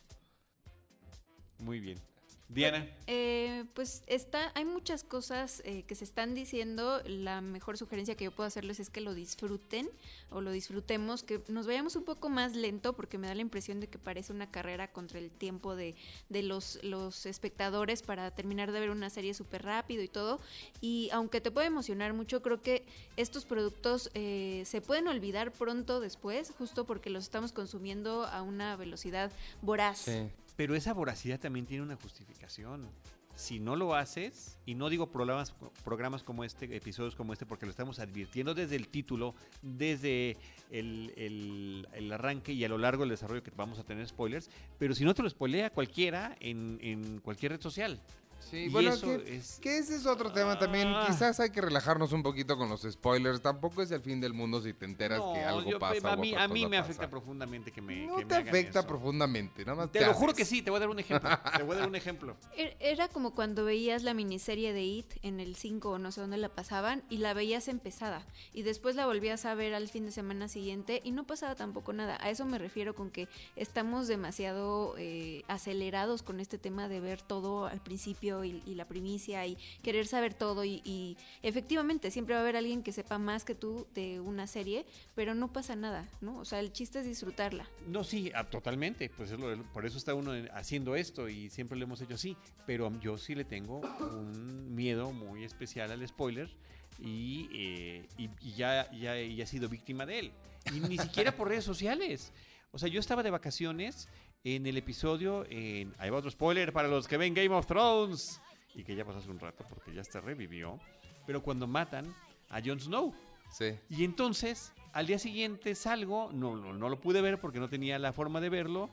[1.58, 2.00] Muy bien.
[2.48, 2.86] Diana.
[3.08, 7.02] Eh, pues está, hay muchas cosas eh, que se están diciendo.
[7.04, 9.88] La mejor sugerencia que yo puedo hacerles es que lo disfruten
[10.30, 13.80] o lo disfrutemos, que nos vayamos un poco más lento porque me da la impresión
[13.80, 15.96] de que parece una carrera contra el tiempo de,
[16.28, 20.40] de los, los espectadores para terminar de ver una serie súper rápido y todo.
[20.80, 22.86] Y aunque te puede emocionar mucho, creo que
[23.16, 28.76] estos productos eh, se pueden olvidar pronto después, justo porque los estamos consumiendo a una
[28.76, 29.32] velocidad
[29.62, 29.98] voraz.
[29.98, 30.30] Sí.
[30.56, 32.88] Pero esa voracidad también tiene una justificación.
[33.34, 35.54] Si no lo haces, y no digo programas,
[35.84, 40.38] programas como este, episodios como este, porque lo estamos advirtiendo desde el título, desde
[40.70, 44.48] el, arranque y a lo largo del desarrollo que vamos a tener spoilers,
[44.78, 48.00] pero si no te lo spoilea cualquiera en cualquier red social.
[48.38, 50.86] Sí, Y bueno, eso que, es- que ese es otro tema también.
[50.88, 51.06] Ah.
[51.08, 53.40] Quizás hay que relajarnos un poquito con los spoilers.
[53.42, 56.12] Tampoco es el fin del mundo si te enteras que No, algo yo- pasa.
[56.12, 56.90] a mí, a mí me pasa.
[56.90, 58.88] afecta profundamente que me No que te me hagan afecta eso.
[58.88, 61.28] profundamente, nada más Te, te, lo juro que sí, te voy a dar un ejemplo.
[61.56, 62.36] te voy a dar un ejemplo.
[62.56, 66.20] Er- Era como cuando veías la miniserie de It en el 5 o no sé
[66.20, 70.04] dónde la pasaban y la veías empezada y después la volvías a ver al fin
[70.06, 72.16] de semana siguiente y no pasaba tampoco nada.
[72.20, 77.22] A eso me refiero con que estamos demasiado eh, acelerados con este tema de ver
[77.22, 82.42] todo al principio y, la primicia y querer saber todo y, efectivamente siempre va a
[82.42, 86.38] haber alguien que sepa más que tú de una serie, pero no pasa nada, ¿no?
[86.38, 87.66] O sea, el chiste es disfrutarla.
[87.86, 89.08] No, sí, ah, totalmente.
[89.10, 92.14] Pues es lo- por eso está uno en- haciendo esto y siempre lo hemos hecho
[92.14, 92.36] así.
[92.66, 96.50] Pero yo sí le tengo un miedo muy especial al spoiler
[96.98, 100.32] y, eh, y- y ya, ya, ya he sido víctima de él.
[100.74, 102.32] Y ni siquiera por redes sociales.
[102.72, 104.08] O sea, yo estaba de vacaciones
[104.54, 108.40] en el episodio, en, ahí va otro spoiler para los que ven Game of Thrones
[108.76, 110.78] y que ya pasó hace un rato porque ya se revivió.
[111.26, 112.14] Pero cuando matan
[112.48, 113.12] a Jon Snow.
[113.50, 113.74] Sí.
[113.90, 117.98] Y entonces, al día siguiente salgo, no, no, no lo pude ver porque no tenía
[117.98, 118.88] la forma de verlo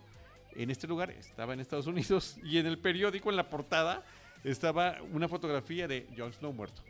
[0.55, 4.03] en este lugar, estaba en Estados Unidos y en el periódico, en la portada,
[4.43, 6.81] estaba una fotografía de Jon Snow muerto.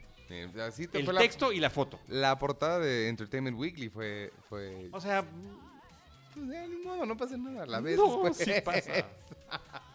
[0.66, 2.00] Así te El fue texto y la foto.
[2.08, 4.32] La, la portada de Entertainment Weekly fue.
[4.48, 5.26] fue O sea,
[6.34, 7.66] pues ya, ni modo, no pasa nada.
[7.66, 8.38] La vez no, después.
[8.38, 8.92] sí pasa.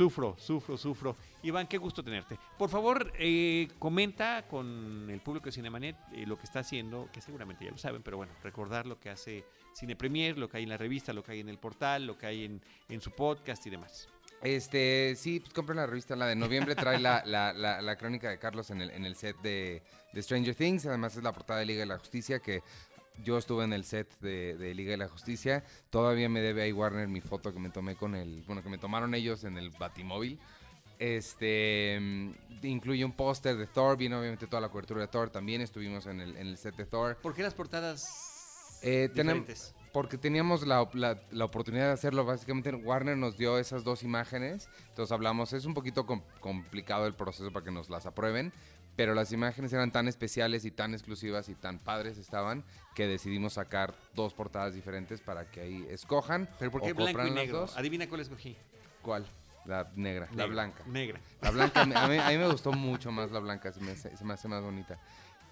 [0.00, 1.16] Sufro, sufro, sufro.
[1.42, 2.38] Iván, qué gusto tenerte.
[2.56, 7.20] Por favor, eh, comenta con el público de Cinemanet eh, lo que está haciendo, que
[7.20, 9.44] seguramente ya lo saben, pero bueno, recordar lo que hace
[9.74, 12.16] Cine Premier, lo que hay en la revista, lo que hay en el portal, lo
[12.16, 14.08] que hay en, en su podcast y demás.
[14.42, 16.16] Este, sí, pues compren la revista.
[16.16, 19.16] La de noviembre trae la, la, la, la crónica de Carlos en el, en el
[19.16, 19.82] set de,
[20.12, 20.86] de Stranger Things.
[20.86, 22.62] Además es la portada de Liga de la Justicia que
[23.24, 25.64] yo estuve en el set de, de Liga de la Justicia.
[25.90, 28.78] Todavía me debe ahí Warner mi foto que me tomé con el, bueno, que me
[28.78, 30.38] tomaron ellos en el Batimóvil.
[30.98, 32.30] Este mm,
[32.66, 35.30] incluye un póster de Thor, viene obviamente toda la cobertura de Thor.
[35.30, 37.16] También estuvimos en el, en el set de Thor.
[37.22, 39.74] ¿Por qué las portadas Eh, diferentes?
[39.92, 42.24] Porque teníamos la, la- la oportunidad de hacerlo.
[42.24, 44.68] Básicamente Warner nos dio esas dos imágenes.
[44.90, 48.52] Entonces hablamos, es un poquito com- complicado el proceso para que nos las aprueben.
[48.96, 52.64] Pero las imágenes eran tan especiales y tan exclusivas y tan padres estaban
[52.94, 56.48] que decidimos sacar dos portadas diferentes para que ahí escojan.
[56.58, 57.60] ¿Pero por qué o blanco y negro?
[57.60, 57.76] dos.
[57.76, 58.56] Adivina cuál escogí.
[59.02, 59.26] ¿Cuál?
[59.64, 60.82] La negra, la blanca.
[60.86, 61.20] Negra.
[61.42, 64.16] La blanca, a mí, a mí me gustó mucho más la blanca, se me, hace-
[64.16, 64.98] se me hace más bonita.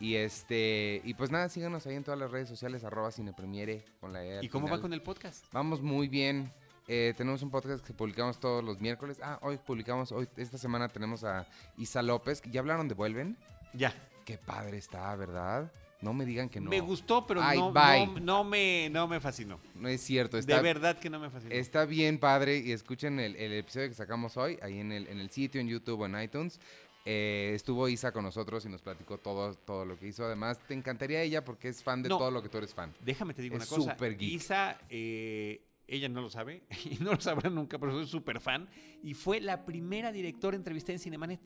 [0.01, 4.12] Y este y pues nada, síganos ahí en todas las redes sociales, arroba cinepremiere con
[4.12, 5.45] la E ¿Y cómo va con el podcast?
[5.53, 6.53] Vamos muy bien.
[6.89, 9.18] Eh, tenemos un podcast que publicamos todos los miércoles.
[9.22, 13.36] Ah, hoy publicamos, hoy esta semana tenemos a Isa López, ya hablaron de Vuelven.
[13.74, 13.95] Ya.
[14.24, 15.70] Qué padre está, ¿verdad?
[16.01, 16.70] No me digan que no.
[16.70, 19.59] Me gustó, pero Ay, no, no, no me, no me fascinó.
[19.74, 21.53] No es cierto, está, de verdad que no me fascinó.
[21.55, 25.18] está bien padre y escuchen el, el episodio que sacamos hoy, ahí en el, en
[25.18, 26.61] el sitio, en YouTube o en iTunes.
[27.05, 30.24] Eh, estuvo Isa con nosotros y nos platicó todo, todo lo que hizo.
[30.24, 32.18] Además, te encantaría ella porque es fan de No.
[32.18, 32.95] todo lo que tú eres fan.
[33.01, 33.93] Déjame te digo Es una cosa.
[33.93, 34.32] súper geek.
[34.32, 38.68] Isa, eh, ella no lo sabe y no lo sabrá nunca, pero soy súper fan.
[39.03, 41.41] Y fue la primera directora entrevistada en Cinemanet.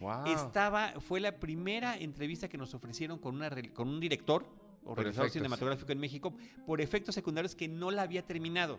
[0.00, 0.26] Wow.
[0.26, 4.44] Estaba, fue la primera entrevista que nos ofrecieron con, una, con un director
[4.84, 6.34] o realizador cinematográfico en México
[6.66, 8.78] por efectos secundarios que no la había terminado.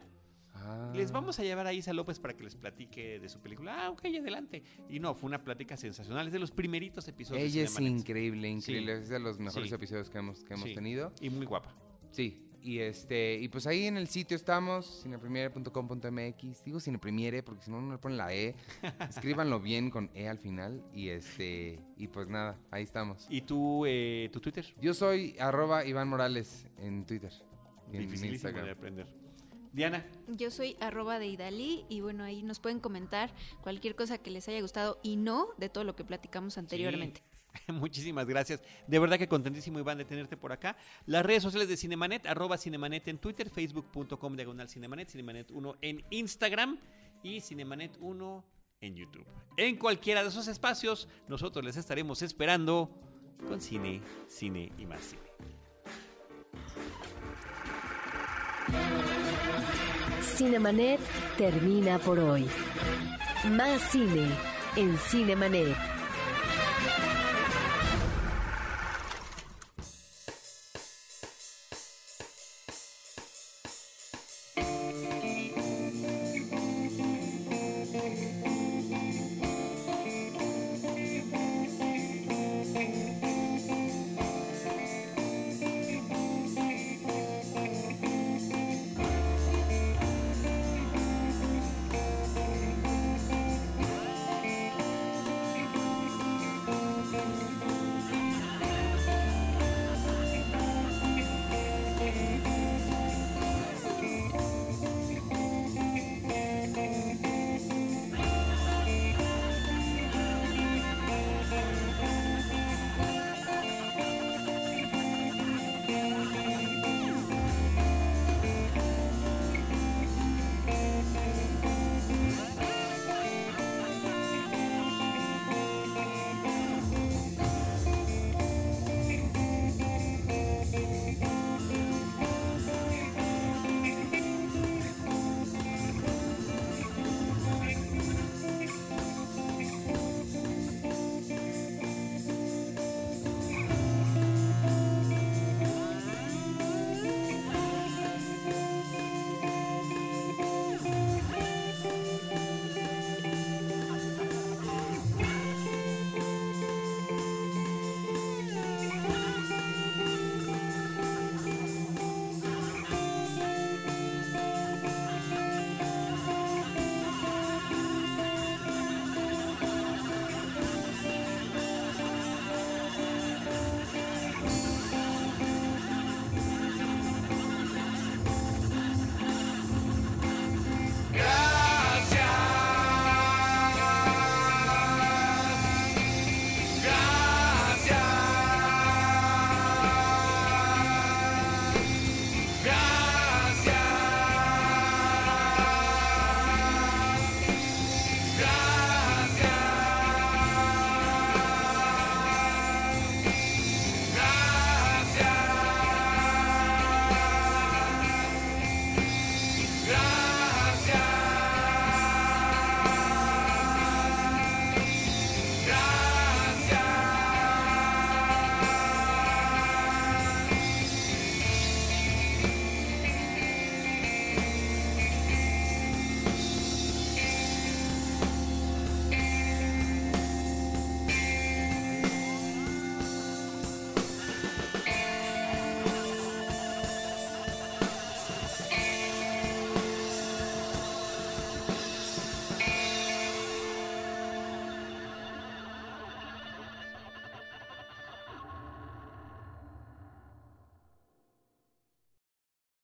[0.53, 0.91] Ah.
[0.95, 3.86] Les vamos a llevar a Isa López para que les platique de su película.
[3.86, 4.63] Ah, ok, adelante.
[4.89, 6.28] Y no, fue una plática sensacional.
[6.28, 7.99] Es de los primeritos episodios de Ella es Cinemanet.
[8.01, 8.95] increíble, increíble.
[8.97, 9.01] Sí.
[9.03, 9.76] Es de los mejores Sí.
[9.76, 10.76] episodios que hemos, que hemos Sí.
[10.76, 11.11] tenido.
[11.22, 11.76] Y muy guapa.
[12.11, 12.41] Sí.
[12.66, 16.63] Y este, y pues ahí en el sitio estamos, cinepremiere.com.mx.
[16.66, 18.55] Digo cinepremiere porque si no no le ponen la E.
[19.07, 20.84] Escríbanlo bien con E al final.
[20.91, 23.28] Y este, y pues nada, ahí estamos.
[23.30, 24.66] ¿Y tú, eh, tu Twitter?
[24.82, 27.32] Yo soy arroba Iván Morales en Twitter.
[27.93, 29.05] y en Dificilísimo de aprender.
[29.72, 34.32] Diana, Yo soy arroba de Idalí y bueno, ahí nos pueden comentar cualquier cosa que
[34.32, 37.22] les haya gustado y no de todo lo que platicamos anteriormente.
[37.68, 38.62] muchísimas gracias.
[38.88, 40.78] De verdad que contentísimo, Iván, de tenerte por acá.
[41.06, 46.03] Las redes sociales de Cinemanet, arroba Cinemanet en Twitter, facebook.com diagonal Cinemanet, Cinemanet 1 en
[46.10, 46.80] Instagram
[47.24, 48.45] y Cinemanet 1
[48.82, 49.26] en YouTube.
[49.58, 52.89] En cualquiera de esos espacios, nosotros les estaremos esperando
[53.47, 55.22] con cine, cine y más cine.
[60.22, 60.99] Cinemanet
[61.38, 62.45] termina por hoy.
[63.51, 64.28] Más cine
[64.76, 65.94] en Cinemanet.